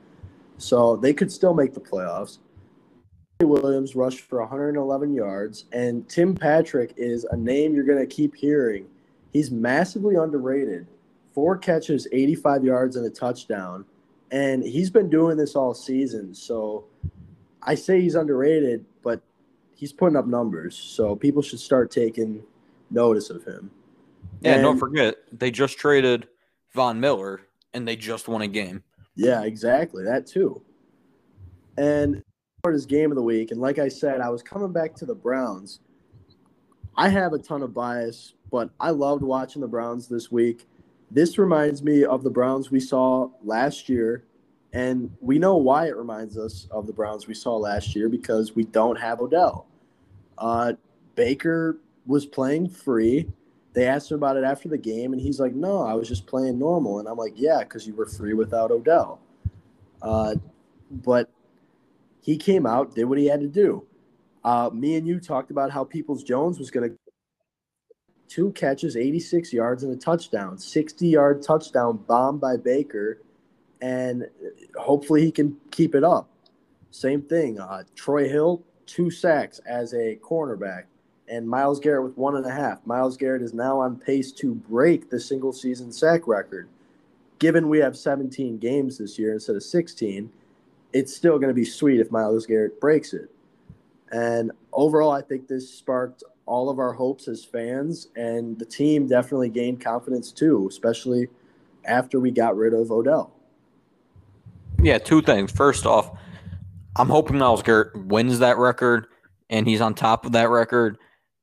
[0.57, 2.39] so they could still make the playoffs.
[3.41, 8.35] Williams rushed for 111 yards, and Tim Patrick is a name you're going to keep
[8.35, 8.87] hearing.
[9.31, 10.87] He's massively underrated.
[11.33, 13.85] Four catches, 85 yards, and a touchdown.
[14.31, 16.33] And he's been doing this all season.
[16.35, 16.85] So
[17.63, 18.85] I say he's underrated,
[19.81, 20.77] he's putting up numbers.
[20.77, 22.43] So people should start taking
[22.91, 23.71] notice of him.
[24.41, 26.27] Yeah, and, don't forget, they just traded
[26.73, 27.41] Von Miller
[27.73, 28.83] and they just won a game.
[29.15, 30.03] Yeah, exactly.
[30.03, 30.61] That too.
[31.77, 32.23] And
[32.71, 33.49] his game of the week.
[33.49, 35.79] And like I said, I was coming back to the Browns.
[36.95, 40.67] I have a ton of bias, but I loved watching the Browns this week.
[41.09, 44.25] This reminds me of the Browns we saw last year.
[44.73, 48.55] And we know why it reminds us of the Browns we saw last year because
[48.55, 49.65] we don't have Odell.
[50.37, 50.73] Uh,
[51.15, 53.27] Baker was playing free.
[53.73, 56.27] They asked him about it after the game, and he's like, No, I was just
[56.27, 56.99] playing normal.
[56.99, 59.19] And I'm like, Yeah, because you were free without Odell.
[60.01, 60.35] Uh,
[60.89, 61.29] but
[62.21, 63.85] he came out, did what he had to do.
[64.43, 66.97] Uh, me and you talked about how Peoples Jones was going to
[68.27, 73.21] two catches, 86 yards, and a touchdown, 60 yard touchdown bomb by Baker,
[73.81, 74.25] and
[74.75, 76.29] hopefully he can keep it up.
[76.91, 77.59] Same thing.
[77.59, 80.83] Uh, Troy Hill, two sacks as a cornerback,
[81.29, 82.85] and Myles Garrett with one and a half.
[82.85, 86.67] Myles Garrett is now on pace to break the single season sack record.
[87.39, 90.29] Given we have 17 games this year instead of 16,
[90.91, 93.31] it's still going to be sweet if Myles Garrett breaks it.
[94.11, 99.07] And overall, I think this sparked all of our hopes as fans, and the team
[99.07, 101.29] definitely gained confidence too, especially
[101.85, 103.31] after we got rid of Odell.
[104.81, 105.49] Yeah, two things.
[105.49, 106.11] First off,
[106.95, 109.07] I'm hoping Myles Garrett wins that record
[109.49, 110.97] and he's on top of that record,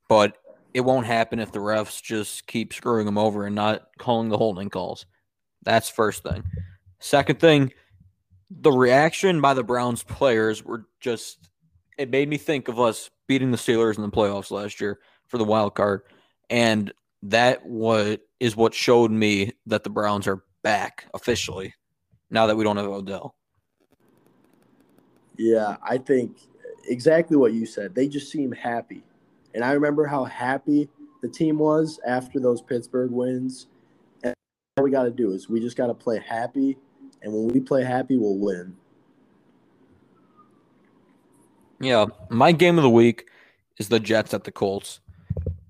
[0.08, 0.36] but
[0.74, 4.38] it won't happen if the refs just keep screwing him over and not calling the
[4.38, 5.06] holding calls.
[5.62, 6.44] That's first thing.
[7.00, 7.72] Second thing,
[8.50, 11.48] the reaction by the Browns players were just
[11.98, 15.36] it made me think of us beating the Steelers in the playoffs last year for
[15.36, 16.02] the wild card.
[16.48, 21.74] And that what is what showed me that the Browns are back officially
[22.30, 23.34] now that we don't have Odell.
[25.38, 26.36] Yeah, I think
[26.88, 27.94] exactly what you said.
[27.94, 29.04] They just seem happy.
[29.54, 30.88] And I remember how happy
[31.22, 33.68] the team was after those Pittsburgh wins.
[34.22, 34.34] And
[34.76, 36.76] all we got to do is we just got to play happy.
[37.22, 38.76] And when we play happy, we'll win.
[41.80, 43.26] Yeah, my game of the week
[43.78, 45.00] is the Jets at the Colts.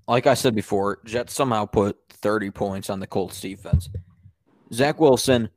[0.07, 3.89] Like I said before, Jets somehow put 30 points on the Colts defense.
[4.73, 5.49] Zach Wilson,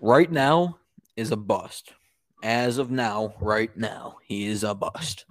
[0.00, 0.78] right now,
[1.16, 1.94] is a bust.
[2.42, 5.24] As of now, right now, he is a bust.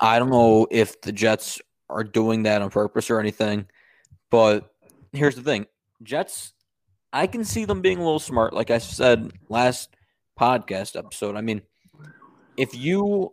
[0.00, 3.66] I don't know if the Jets are doing that on purpose or anything,
[4.30, 4.72] but
[5.12, 5.66] here's the thing
[6.02, 6.52] Jets,
[7.12, 8.52] I can see them being a little smart.
[8.52, 9.96] Like I said last
[10.38, 11.62] podcast episode, I mean,
[12.56, 13.32] if you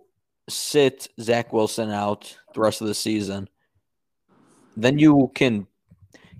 [0.49, 3.49] sit Zach Wilson out the rest of the season,
[4.75, 5.67] then you can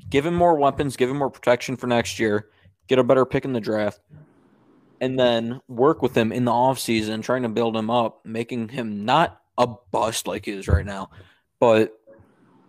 [0.10, 2.49] give him more weapons, give him more protection for next year,
[2.88, 3.99] get a better pick in the draft,
[4.99, 9.05] and then work with him in the offseason, trying to build him up, making him
[9.05, 11.10] not a bust like he is right now.
[11.60, 11.93] But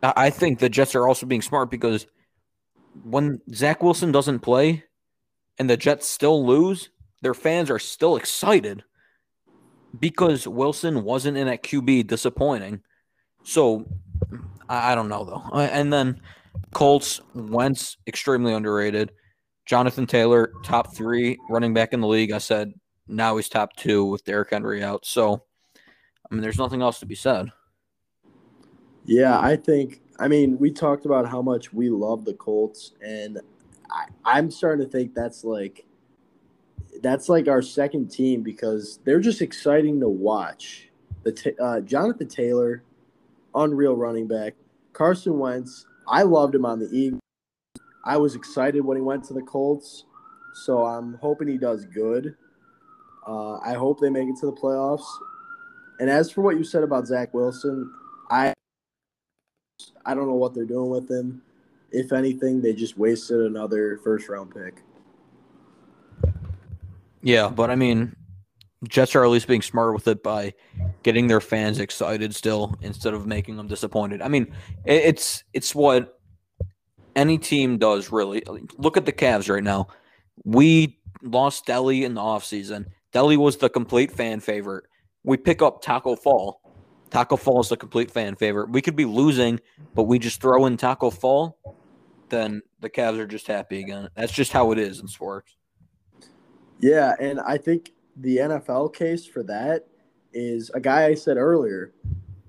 [0.02, 2.06] I think the Jets are also being smart because
[3.04, 4.84] when Zach Wilson doesn't play
[5.58, 6.90] and the Jets still lose,
[7.22, 8.84] their fans are still excited
[9.98, 12.82] because Wilson wasn't in at QB disappointing.
[13.42, 13.86] So
[14.68, 15.58] I, don't know though.
[15.58, 16.20] And then
[16.74, 19.12] Colts Wentz extremely underrated.
[19.68, 22.32] Jonathan Taylor top three running back in the league.
[22.32, 22.72] I said
[23.06, 25.04] now he's top two with Derrick Henry out.
[25.04, 25.42] So
[25.76, 27.52] I mean, there's nothing else to be said.
[29.04, 30.00] Yeah, I think.
[30.18, 33.40] I mean, we talked about how much we love the Colts, and
[33.90, 35.84] I, I'm starting to think that's like
[37.02, 40.88] that's like our second team because they're just exciting to watch.
[41.24, 42.82] The uh, Jonathan Taylor,
[43.54, 44.54] unreal running back.
[44.94, 47.20] Carson Wentz, I loved him on the Eagles.
[48.08, 50.06] I was excited when he went to the Colts,
[50.54, 52.34] so I'm hoping he does good.
[53.26, 55.04] Uh, I hope they make it to the playoffs.
[56.00, 57.92] And as for what you said about Zach Wilson,
[58.30, 58.54] I
[60.06, 61.42] I don't know what they're doing with him.
[61.90, 64.82] If anything, they just wasted another first round pick.
[67.20, 68.16] Yeah, but I mean,
[68.88, 70.54] Jets are at least being smart with it by
[71.02, 74.22] getting their fans excited still instead of making them disappointed.
[74.22, 74.54] I mean,
[74.86, 76.17] it's it's what
[77.18, 78.42] any team does really.
[78.78, 79.88] Look at the Cavs right now.
[80.44, 82.86] We lost Delly in the offseason.
[83.12, 84.84] Delly was the complete fan favorite.
[85.24, 86.60] We pick up Taco Fall.
[87.10, 88.70] Taco Fall is the complete fan favorite.
[88.70, 89.60] We could be losing,
[89.94, 91.58] but we just throw in Taco Fall,
[92.28, 94.08] then the Cavs are just happy again.
[94.14, 95.56] That's just how it is in sports.
[96.80, 99.86] Yeah, and I think the NFL case for that
[100.32, 101.94] is a guy I said earlier.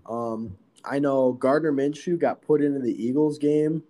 [0.06, 3.84] Um, I know Gardner Minshew got put into the Eagles game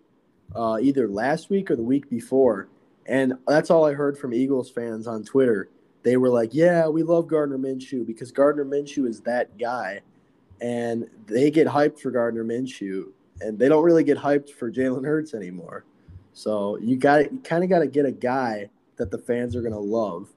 [0.55, 2.67] uh, either last week or the week before,
[3.05, 5.69] and that's all I heard from Eagles fans on Twitter.
[6.03, 10.01] They were like, "Yeah, we love Gardner Minshew because Gardner Minshew is that guy,"
[10.61, 13.09] and they get hyped for Gardner Minshew,
[13.41, 15.85] and they don't really get hyped for Jalen Hurts anymore.
[16.33, 19.61] So you got you kind of got to get a guy that the fans are
[19.61, 20.29] going to love.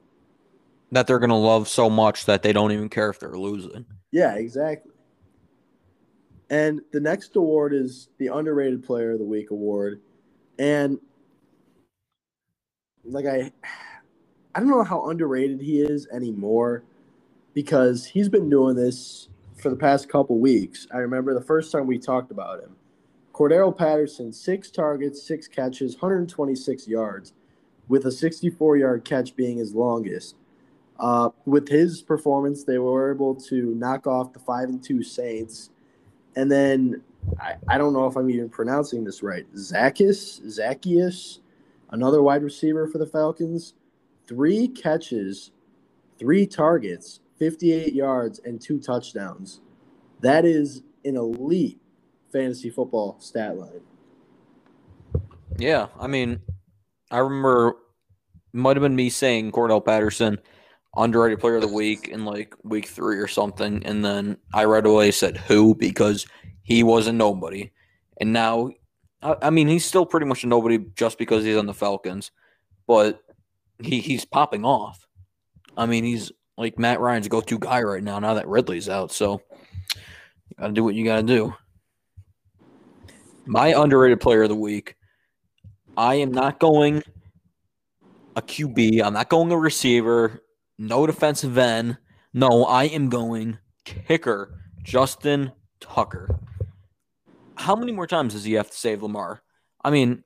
[0.91, 3.87] That they're going to love so much that they don't even care if they're losing.
[4.11, 4.92] Yeah, exactly.
[6.53, 10.03] And the next award is the underrated player of the week award.
[10.59, 11.01] And
[13.05, 13.53] like I
[14.55, 16.85] I don't know how underrated he is anymore
[17.55, 20.87] because he's been doing this for the past couple weeks.
[20.93, 22.77] I remember the first time we talked about him.
[23.33, 27.33] Cordarrelle Patterson, six targets, six catches, 126 yards
[27.89, 30.37] with a 64 yard catch being his longest.
[31.01, 35.71] Uh, with his performance, they were able to knock off the five and two Saints,
[36.37, 37.03] and then
[37.41, 39.47] I, I don't know if I'm even pronouncing this right.
[39.55, 41.39] Zaccheaus, Zaccheaus,
[41.91, 43.75] another wide receiver for the Falcons,
[44.27, 45.51] three catches,
[46.19, 49.61] three targets, 58 yards, and two touchdowns.
[50.21, 51.81] That is an elite
[52.33, 53.81] fantasy football stat line.
[55.59, 56.41] Yeah, I mean,
[57.11, 57.77] I remember
[58.53, 60.39] might have been me saying Cordarrelle Patterson
[60.97, 64.85] underrated player of the week in like week three or something, and then I right
[64.85, 66.27] away said who because
[66.63, 67.71] he was a nobody,
[68.21, 68.71] and now,
[69.23, 72.31] I, I mean, he's still pretty much a nobody just because he's on the Falcons,
[72.87, 73.23] but
[73.83, 75.07] he he's popping off.
[75.77, 78.19] I mean, he's like Matt Ryan's go-to guy right now.
[78.19, 79.41] Now that Ridley's out, so
[79.97, 81.55] you gotta do what you gotta do.
[83.47, 84.97] My underrated player of the week.
[85.97, 87.03] I am not going
[88.37, 89.03] a QB.
[89.03, 90.42] I'm not going a receiver.
[90.79, 91.99] No defensive end.
[92.33, 96.39] No, I am going kicker Justin Tucker.
[97.57, 99.43] How many more times does he have to save Lamar?
[99.85, 100.25] I mean,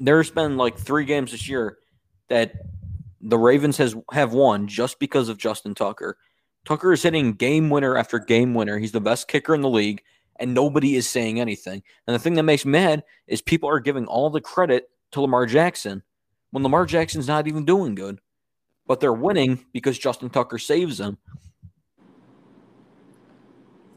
[0.00, 1.78] there's been like three games this year
[2.28, 2.52] that
[3.20, 6.16] the Ravens has have won just because of Justin Tucker.
[6.64, 8.78] Tucker is hitting game winner after game winner.
[8.78, 10.02] He's the best kicker in the league,
[10.36, 11.82] and nobody is saying anything.
[12.06, 15.20] And the thing that makes me mad is people are giving all the credit to
[15.20, 16.02] Lamar Jackson
[16.50, 18.20] when Lamar Jackson's not even doing good.
[18.86, 21.18] But they're winning because Justin Tucker saves them.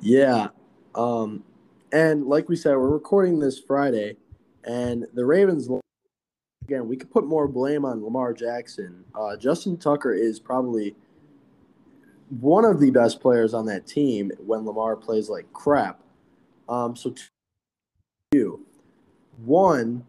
[0.02, 0.48] Yeah.
[0.96, 1.44] Um,
[1.92, 4.18] and like we said, we're recording this Friday,
[4.64, 5.70] and the Ravens,
[6.64, 9.04] again, we could put more blame on Lamar Jackson.
[9.16, 10.96] Uh, Justin Tucker is probably
[12.40, 16.00] one of the best players on that team when Lamar plays like crap.
[16.68, 17.14] Um, so,
[18.32, 18.66] you,
[19.44, 20.06] one,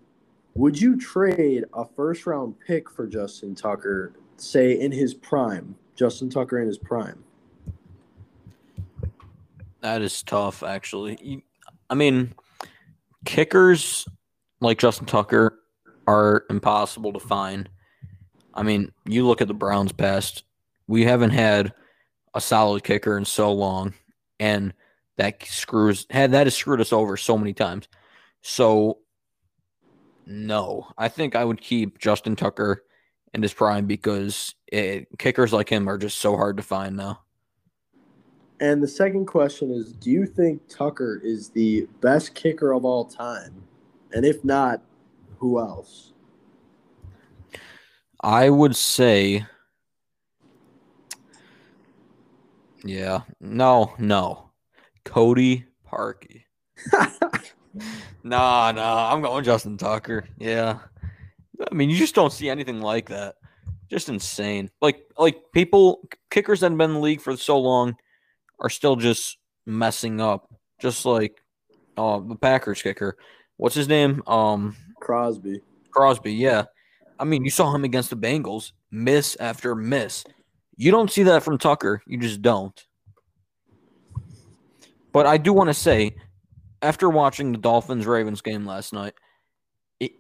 [0.55, 4.13] would you trade a first round pick for Justin Tucker,
[4.43, 5.77] say in his prime?
[5.97, 7.25] Justin Tucker in his prime.
[9.81, 11.45] That is tough, actually.
[11.89, 12.35] I mean,
[13.25, 14.07] kickers
[14.61, 15.59] like Justin Tucker
[16.07, 17.69] are impossible to find.
[18.55, 20.45] I mean, you look at the Browns past,
[20.87, 21.73] we haven't had
[22.35, 23.95] a solid kicker in so long,
[24.39, 24.73] and
[25.17, 27.89] that screws had that has screwed us over so many times.
[28.43, 28.99] So
[30.27, 32.85] no, I think I would keep Justin Tucker
[33.35, 37.21] in his prime because it, kickers like him are just so hard to find now.
[38.61, 43.05] And the second question is Do you think Tucker is the best kicker of all
[43.05, 43.63] time?
[44.13, 44.83] And if not,
[45.39, 46.13] who else?
[48.23, 49.47] I would say,
[52.85, 54.51] yeah, no, no,
[55.07, 56.43] Cody Parkey.
[58.23, 60.27] nah, nah, I'm going Justin Tucker.
[60.39, 60.81] Yeah,
[61.71, 63.37] I mean, you just don't see anything like that.
[63.89, 64.71] Just insane.
[64.81, 67.97] Like, like people, kickers that have been in the league for so long
[68.61, 70.53] are still just messing up.
[70.81, 71.43] Just like
[71.97, 73.17] uh, the Packers kicker.
[73.57, 74.23] What's his name?
[74.27, 75.61] Um, Crosby.
[75.91, 76.65] Crosby, yeah.
[77.19, 80.25] I mean, you saw him against the Bengals, miss after miss.
[80.77, 82.03] You don't see that from Tucker.
[82.07, 82.87] You just don't.
[85.13, 86.15] But I do want to say,
[86.81, 89.13] after watching the Dolphins Ravens game last night,
[89.99, 90.13] it,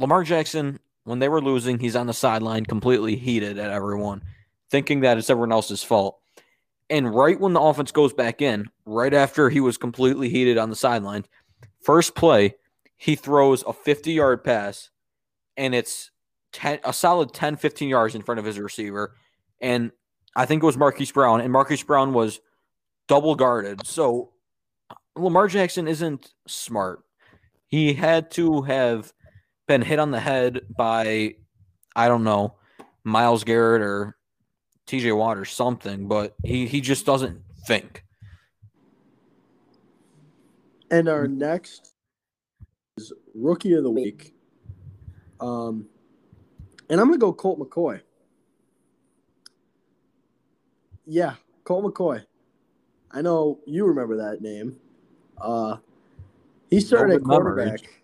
[0.00, 4.22] Lamar Jackson, when they were losing, he's on the sideline completely heated at everyone,
[4.70, 6.18] thinking that it's everyone else's fault.
[6.88, 10.70] And right when the offense goes back in, right after he was completely heated on
[10.70, 11.26] the sideline,
[11.82, 12.54] first play,
[12.96, 14.88] he throws a 50 yard pass
[15.56, 16.10] and it's
[16.52, 19.14] 10, a solid 10, 15 yards in front of his receiver.
[19.60, 19.92] And
[20.34, 22.40] I think it was Marquise Brown, and Marquise Brown was
[23.06, 23.86] double guarded.
[23.86, 24.32] So
[25.14, 27.00] Lamar Jackson isn't smart.
[27.66, 29.12] He had to have
[29.70, 31.32] been hit on the head by,
[31.94, 32.56] I don't know,
[33.04, 34.16] Myles Garrett or
[34.88, 38.02] TJ Watt or something, but he, he just doesn't think.
[40.90, 41.94] And our next
[42.96, 44.34] is rookie of the week.
[45.38, 45.86] Um,
[46.88, 48.00] and I'm going to go Colt McCoy.
[51.06, 52.24] Yeah, Colt McCoy.
[53.12, 54.80] I know you remember that name.
[55.40, 55.76] Uh,
[56.70, 57.66] he started at quarterback.
[57.66, 57.99] Memories.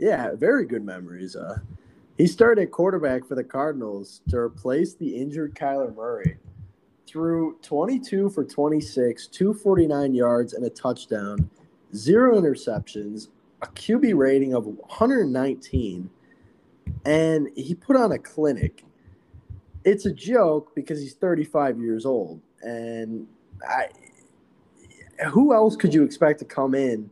[0.00, 1.36] Yeah, very good memories.
[1.36, 1.58] Uh,
[2.16, 6.38] he started quarterback for the Cardinals to replace the injured Kyler Murray.
[7.06, 11.50] Threw 22 for 26, 249 yards, and a touchdown,
[11.94, 13.28] zero interceptions,
[13.60, 16.08] a QB rating of 119,
[17.04, 18.86] and he put on a clinic.
[19.84, 23.26] It's a joke because he's 35 years old, and
[23.68, 23.88] I
[25.26, 27.10] who else could you expect to come in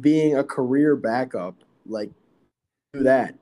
[0.00, 1.54] being a career backup
[1.90, 2.10] like
[2.92, 3.34] do that.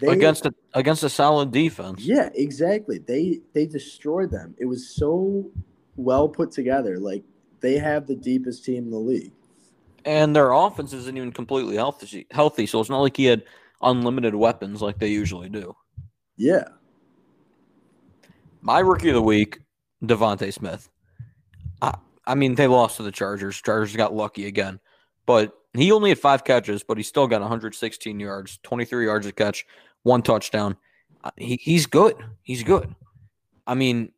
[0.00, 2.00] They, against a against a solid defense.
[2.00, 2.98] Yeah exactly.
[2.98, 4.54] They they destroyed them.
[4.58, 5.50] It was so
[5.96, 6.98] well put together.
[6.98, 7.24] Like
[7.60, 9.32] they have the deepest team in the league.
[10.04, 13.42] And their offense isn't even completely healthy healthy so it's not like he had
[13.82, 15.74] unlimited weapons like they usually do.
[16.36, 16.68] Yeah.
[18.60, 19.58] My rookie of the week
[20.04, 20.88] DeVonta Smith.
[21.82, 23.60] I I mean, they lost to the Chargers.
[23.60, 24.78] Chargers got lucky again.
[25.26, 29.32] but he only had five catches, but he still got 116 yards, 23 yards a
[29.32, 29.66] catch,
[30.02, 30.76] one touchdown.
[31.22, 32.16] Uh, He, he's good.
[32.42, 32.94] He's good.
[33.66, 34.12] I mean,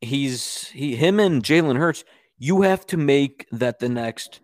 [0.00, 2.04] he's he him and Jalen Hurts.
[2.38, 4.40] You have to make that the next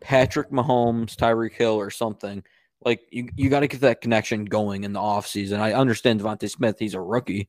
[0.00, 2.44] Patrick Mahomes, Tyreek Hill, or something.
[2.84, 5.58] Like you, you got to get that connection going in the offseason.
[5.58, 7.48] I understand DeVonta Smith; he's a rookie,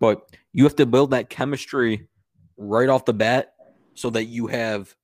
[0.00, 2.08] but you have to build that chemistry
[2.56, 3.54] right off the bat
[3.94, 4.94] so that you have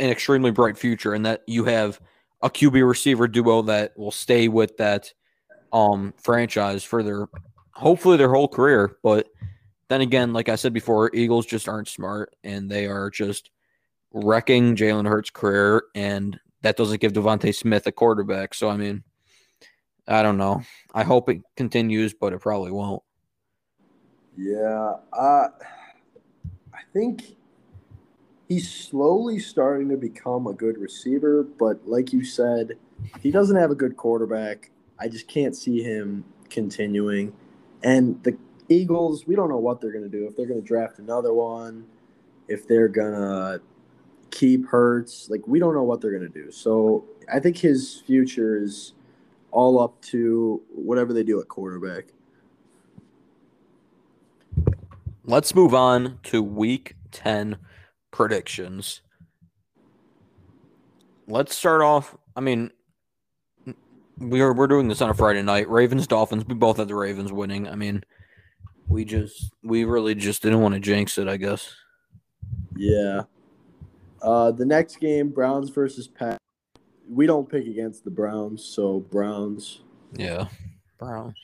[0.00, 2.00] an extremely bright future and that you have
[2.42, 5.12] a QB receiver duo that will stay with that
[5.72, 7.28] um franchise for their
[7.72, 8.96] hopefully their whole career.
[9.02, 9.28] But
[9.88, 13.50] then again, like I said before, Eagles just aren't smart and they are just
[14.12, 18.54] wrecking Jalen Hurts' career, and that doesn't give DeVonta Smith a quarterback.
[18.54, 19.02] So I mean,
[20.06, 20.62] I don't know.
[20.94, 23.02] I hope it continues, but it probably won't.
[24.36, 25.48] Yeah, uh,
[26.72, 27.36] I think
[28.48, 32.78] he's slowly starting to become a good receiver, but like you said,
[33.20, 37.32] he doesn't have a good quarterback, I just can't see him continuing.
[37.82, 38.36] And the
[38.68, 40.26] Eagles, we don't know what they're going to do.
[40.26, 41.86] If they're going to draft another one,
[42.48, 43.60] if they're going to
[44.30, 46.50] keep Hurts, like we don't know what they're going to do.
[46.50, 48.94] So I think his future is
[49.50, 52.06] all up to whatever they do at quarterback.
[55.24, 57.58] Let's move on to week 10
[58.10, 59.02] predictions.
[61.26, 62.16] Let's start off.
[62.36, 62.70] I mean,
[64.18, 65.68] we're we're doing this on a Friday night.
[65.68, 66.44] Ravens Dolphins.
[66.46, 67.68] We both had the Ravens winning.
[67.68, 68.02] I mean,
[68.88, 71.74] we just we really just didn't want to jinx it, I guess.
[72.76, 73.22] Yeah.
[74.22, 76.38] Uh, the next game, Browns versus Pat.
[77.08, 79.82] We don't pick against the Browns, so Browns.
[80.12, 80.48] Yeah.
[80.98, 81.36] Browns.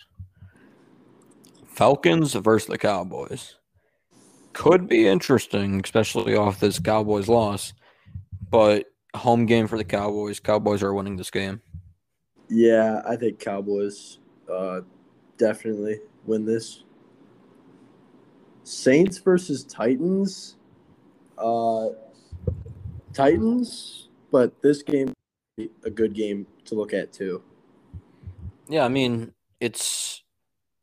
[1.66, 3.56] Falcons versus the Cowboys.
[4.54, 7.74] Could be interesting, especially off this Cowboys loss.
[8.50, 10.40] But home game for the Cowboys.
[10.40, 11.60] Cowboys are winning this game.
[12.48, 14.18] Yeah, I think Cowboys
[14.52, 14.80] uh,
[15.38, 16.84] definitely win this.
[18.62, 20.56] Saints versus Titans.
[21.36, 21.88] Uh,
[23.12, 25.12] Titans, but this game
[25.84, 27.42] a good game to look at too.
[28.68, 30.22] Yeah, I mean, it's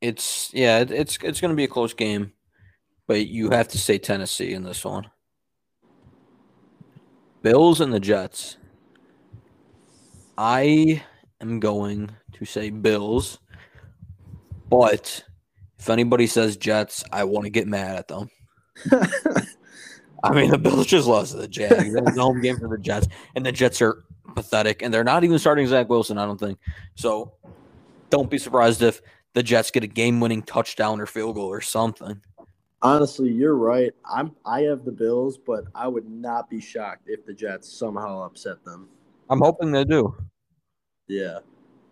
[0.01, 2.34] it's yeah, it, it's it's going to be a close game,
[3.12, 5.05] but you have to say Tennessee in this one.
[7.41, 8.55] Bills and the Jets.
[10.38, 11.03] I
[11.41, 13.39] am going to say Bills,
[14.70, 15.26] but
[15.78, 18.30] if anybody says Jets, I want to get mad at them.
[20.24, 21.93] I mean, the Bills just lost to the Jags.
[21.93, 24.05] That was the home game for the Jets, and the Jets are
[24.36, 26.18] pathetic, and they're not even starting Zach Wilson.
[26.18, 26.59] I don't think
[26.95, 27.34] so.
[28.09, 29.01] Don't be surprised if
[29.34, 32.22] the Jets get a game-winning touchdown or field goal or something.
[32.84, 33.93] Honestly, you're right.
[34.05, 38.23] I'm I have the Bills, but I would not be shocked if the Jets somehow
[38.23, 38.89] upset them.
[39.29, 40.15] I'm hoping they do.
[41.07, 41.39] Yeah.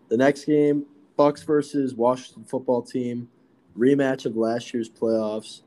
[0.08, 0.86] The next game,
[1.16, 3.28] Bucs versus Washington football team,
[3.78, 5.62] rematch of last year's playoffs.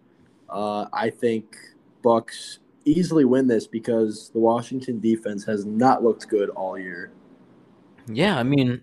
[0.50, 1.56] Uh, I think
[2.04, 7.12] Bucs easily win this because the Washington defense has not looked good all year.
[8.08, 8.82] Yeah, I mean,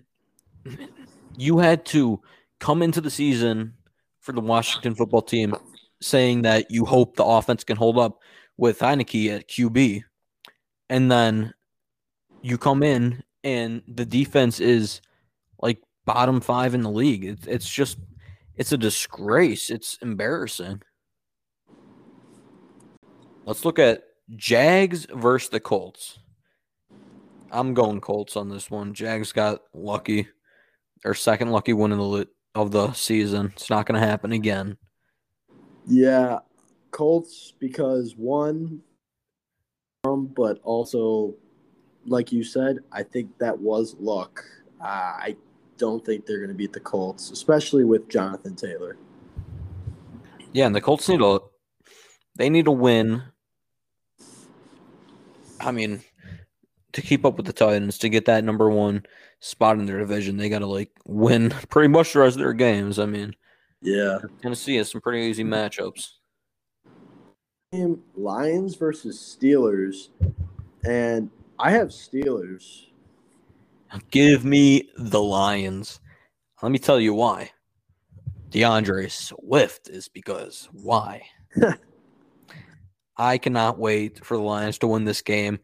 [1.37, 2.19] you had to
[2.59, 3.73] come into the season
[4.19, 5.53] for the Washington football team
[6.01, 8.19] saying that you hope the offense can hold up
[8.57, 10.03] with Heinicke at QB.
[10.89, 11.53] And then
[12.41, 15.01] you come in and the defense is
[15.61, 17.23] like bottom five in the league.
[17.23, 17.97] It's, it's just,
[18.55, 19.69] it's a disgrace.
[19.69, 20.81] It's embarrassing.
[23.45, 24.03] Let's look at
[24.35, 26.19] Jags versus the Colts.
[27.51, 28.93] I'm going Colts on this one.
[28.93, 30.27] Jags got lucky,
[31.03, 33.51] their second lucky win of the of the season.
[33.55, 34.77] It's not going to happen again.
[35.87, 36.39] Yeah,
[36.91, 38.81] Colts because one,
[40.03, 41.35] um, but also,
[42.05, 44.43] like you said, I think that was luck.
[44.79, 45.35] Uh, I
[45.77, 48.97] don't think they're going to beat the Colts, especially with Jonathan Taylor.
[50.53, 51.39] Yeah, and the Colts need a
[52.35, 53.23] they need a win.
[55.59, 56.01] I mean,
[56.93, 59.05] to keep up with the Titans, to get that number one
[59.39, 62.53] spot in their division, they got to like win pretty much the rest of their
[62.53, 62.99] games.
[62.99, 63.35] I mean,
[63.81, 64.19] Yeah.
[64.41, 66.11] Tennessee has some pretty easy matchups.
[68.15, 70.09] Lions versus Steelers,
[70.85, 72.87] and I have Steelers.
[74.09, 75.99] Give me the Lions.
[76.61, 77.51] Let me tell you why.
[78.49, 81.23] D'Andre Swift is because why?
[83.17, 85.59] I cannot wait for the Lions to win this game.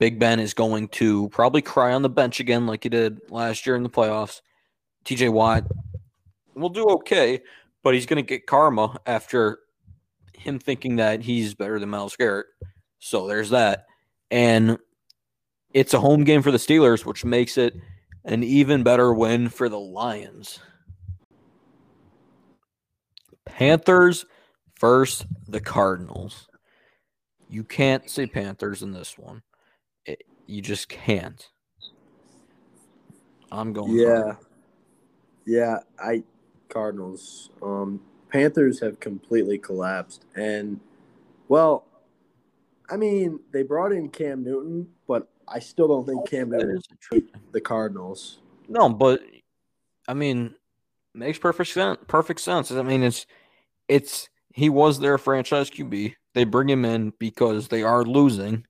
[0.00, 3.64] Big Ben is going to probably cry on the bench again like he did last
[3.64, 4.40] year in the playoffs.
[5.04, 5.64] TJ Watt
[6.54, 7.40] will do okay,
[7.82, 9.60] but he's going to get karma after
[10.32, 12.46] him thinking that he's better than Myles Garrett.
[12.98, 13.86] So there's that.
[14.30, 14.78] And
[15.72, 17.74] it's a home game for the Steelers, which makes it
[18.24, 20.60] an even better win for the Lions.
[23.44, 24.24] Panthers
[24.80, 26.48] versus the Cardinals.
[27.48, 29.42] You can't say Panthers in this one.
[30.06, 31.46] It, you just can't.
[33.52, 33.92] I'm going.
[33.92, 34.32] Yeah.
[35.46, 36.22] Yeah, I
[36.74, 37.50] Cardinals.
[37.62, 40.80] Um Panthers have completely collapsed and
[41.48, 41.86] well,
[42.90, 47.22] I mean, they brought in Cam Newton, but I still don't think Cam Newton is
[47.52, 48.38] the Cardinals.
[48.68, 49.22] No, but
[50.08, 50.54] I mean,
[51.14, 51.98] makes perfect sense.
[52.08, 52.70] Perfect sense.
[52.70, 53.26] I mean, it's
[53.88, 56.14] it's he was their franchise QB.
[56.34, 58.66] They bring him in because they are losing,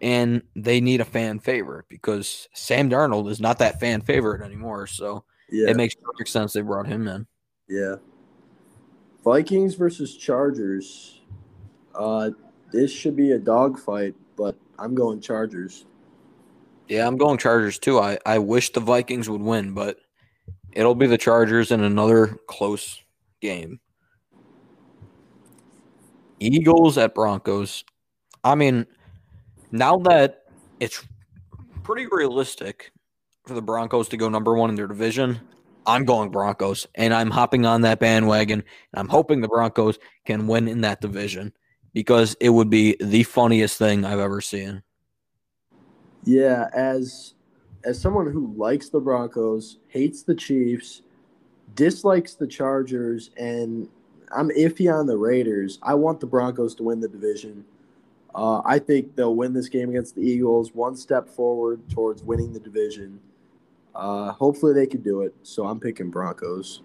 [0.00, 4.86] and they need a fan favorite because Sam Darnold is not that fan favorite anymore.
[4.86, 5.70] So Yeah.
[5.70, 7.26] it makes perfect sense they brought him in.
[7.68, 7.96] Yeah.
[9.24, 11.20] Vikings versus Chargers.
[11.94, 12.30] Uh
[12.72, 15.86] this should be a dogfight, but I'm going Chargers.
[16.88, 17.98] Yeah, I'm going Chargers too.
[17.98, 19.98] I I wish the Vikings would win, but
[20.72, 23.02] it'll be the Chargers in another close
[23.40, 23.80] game.
[26.40, 27.84] Eagles at Broncos.
[28.44, 28.86] I mean,
[29.72, 30.44] now that
[30.80, 31.04] it's
[31.82, 32.92] pretty realistic
[33.44, 35.40] for the Broncos to go number one in their division,
[35.88, 38.60] I'm going Broncos, and I'm hopping on that bandwagon.
[38.92, 41.54] And I'm hoping the Broncos can win in that division
[41.94, 44.82] because it would be the funniest thing I've ever seen.
[46.24, 47.34] Yeah, as
[47.84, 51.02] as someone who likes the Broncos, hates the Chiefs,
[51.74, 53.88] dislikes the Chargers, and
[54.30, 55.78] I'm iffy on the Raiders.
[55.82, 57.64] I want the Broncos to win the division.
[58.34, 62.52] Uh, I think they'll win this game against the Eagles, one step forward towards winning
[62.52, 63.20] the division.
[63.98, 65.34] Uh, hopefully, they could do it.
[65.42, 66.82] So I'm picking Broncos.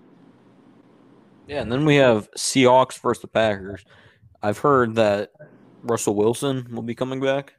[1.48, 3.86] Yeah, and then we have Seahawks versus the Packers.
[4.42, 5.32] I've heard that
[5.84, 7.54] Russell Wilson will be coming back.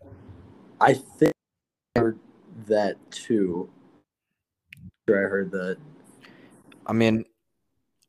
[0.81, 1.33] I think
[1.95, 2.19] I heard
[2.67, 3.71] that too.
[5.09, 5.77] Sure, I heard that.
[6.87, 7.25] I mean,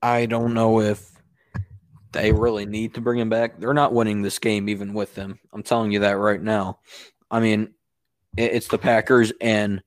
[0.01, 1.11] I don't know if
[2.11, 3.59] they really need to bring him back.
[3.59, 5.39] They're not winning this game even with him.
[5.53, 6.79] I'm telling you that right now.
[7.29, 7.73] I mean,
[8.35, 9.83] it's the Packers and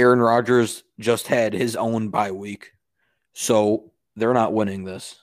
[0.00, 2.72] Aaron Rodgers just had his own bye week.
[3.34, 5.22] So they're not winning this.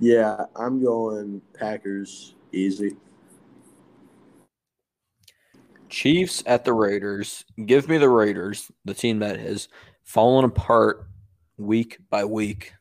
[0.00, 2.96] Yeah, I'm going Packers easy.
[5.88, 7.44] Chiefs at the Raiders.
[7.66, 9.68] Give me the Raiders, the team that has
[10.04, 11.08] fallen apart
[11.58, 12.74] week by week.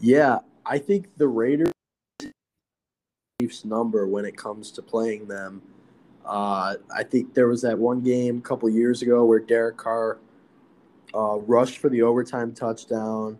[0.00, 1.72] Yeah, I think the Raiders
[3.38, 5.60] Chiefs number when it comes to playing them.
[6.24, 10.18] Uh, I think there was that one game a couple years ago where Derek Carr
[11.14, 13.38] uh, rushed for the overtime touchdown.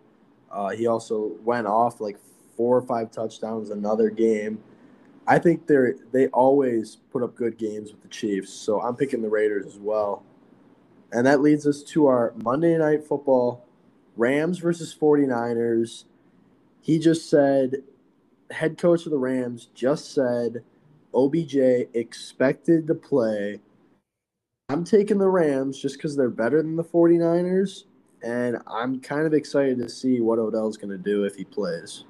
[0.51, 2.17] Uh, he also went off like
[2.57, 4.59] four or five touchdowns another game.
[5.27, 9.21] I think they're they always put up good games with the Chiefs, so I'm picking
[9.21, 10.23] the Raiders as well.
[11.11, 13.65] And that leads us to our Monday night football
[14.15, 16.05] Rams versus 49ers.
[16.81, 17.83] He just said,
[18.49, 20.63] head coach of the Rams just said,
[21.13, 21.55] OBJ
[21.93, 23.59] expected to play.
[24.69, 27.83] I'm taking the Rams just because they're better than the 49ers.
[28.23, 32.05] And I'm kind of excited to see what Odell's going to do if he plays.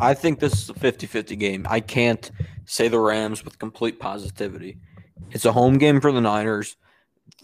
[0.00, 1.66] I think this is a 50 50 game.
[1.68, 2.30] I can't
[2.64, 4.78] say the Rams with complete positivity.
[5.30, 6.76] It's a home game for the Niners.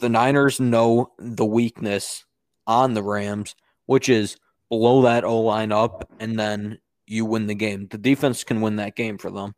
[0.01, 2.25] The Niners know the weakness
[2.67, 3.55] on the Rams,
[3.85, 4.37] which is
[4.71, 7.87] blow that O line up and then you win the game.
[7.89, 9.55] The defense can win that game for them.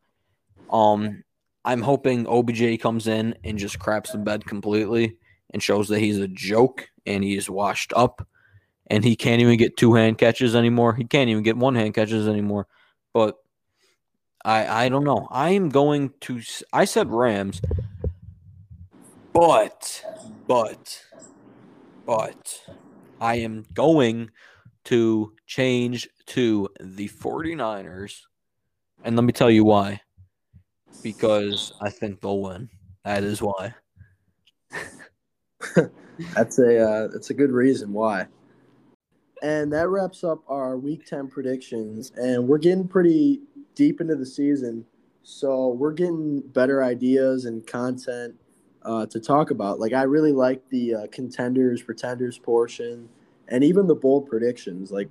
[0.71, 1.25] Um,
[1.65, 5.17] I'm hoping OBJ comes in and just craps the bed completely
[5.51, 8.27] and shows that he's a joke and he's washed up
[8.89, 10.95] and he can't even get two hand catches anymore.
[10.95, 12.67] He can't even get one hand catches anymore.
[13.13, 13.37] But
[14.45, 15.29] I I don't know.
[15.31, 16.41] I am going to
[16.73, 17.61] I said Rams.
[19.33, 20.05] But
[20.47, 21.03] but
[22.07, 22.61] but
[23.21, 24.31] I am going
[24.85, 28.21] to change to the 49ers.
[29.05, 30.01] And let me tell you why.
[31.03, 32.69] Because I think they'll win.
[33.05, 33.75] That is why.
[36.35, 38.27] That's a uh, that's a good reason why.
[39.41, 43.41] And that wraps up our week 10 predictions and we're getting pretty
[43.77, 44.85] deep into the season.
[45.23, 48.35] So we're getting better ideas and content
[48.83, 49.79] uh, to talk about.
[49.79, 53.09] Like I really like the uh, contenders, pretenders portion
[53.47, 54.91] and even the bold predictions.
[54.91, 55.09] Like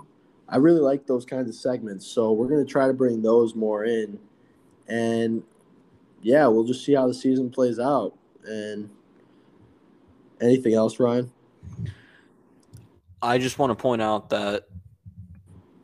[0.49, 2.05] I really like those kinds of segments.
[2.05, 4.19] So we're to try to bring those more in.
[4.89, 5.43] And
[6.27, 8.13] yeah, we'll just see how the season plays out.
[8.43, 8.89] And
[10.41, 11.31] anything else, Ryan?
[13.21, 14.67] I just want to point out that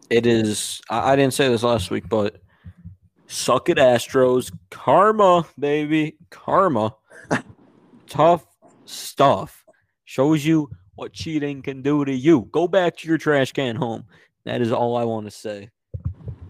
[0.09, 0.81] it is.
[0.89, 2.41] I, I didn't say this last week, but
[3.25, 4.51] suck it, Astros.
[4.69, 6.17] Karma, baby.
[6.29, 6.93] Karma.
[8.09, 8.45] Tough
[8.83, 9.63] stuff.
[10.03, 12.49] Shows you what cheating can do to you.
[12.51, 14.03] Go back to your trash can home.
[14.43, 15.69] That is all I want to say.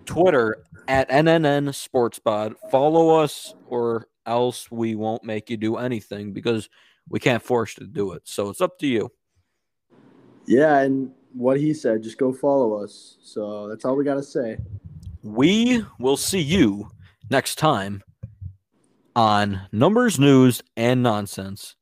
[0.06, 2.56] Twitter at NNN Sports Pod.
[2.72, 6.70] Follow us, or else we won't make you do anything because
[7.10, 8.24] we can't force you to do it.
[8.26, 9.12] So it's up to you.
[10.46, 13.18] Yeah, and what he said, just go follow us.
[13.22, 14.58] So that's all we got to say.
[15.22, 16.90] We will see you
[17.30, 18.04] next time
[19.16, 21.76] on Numbers, News, and Nonsense.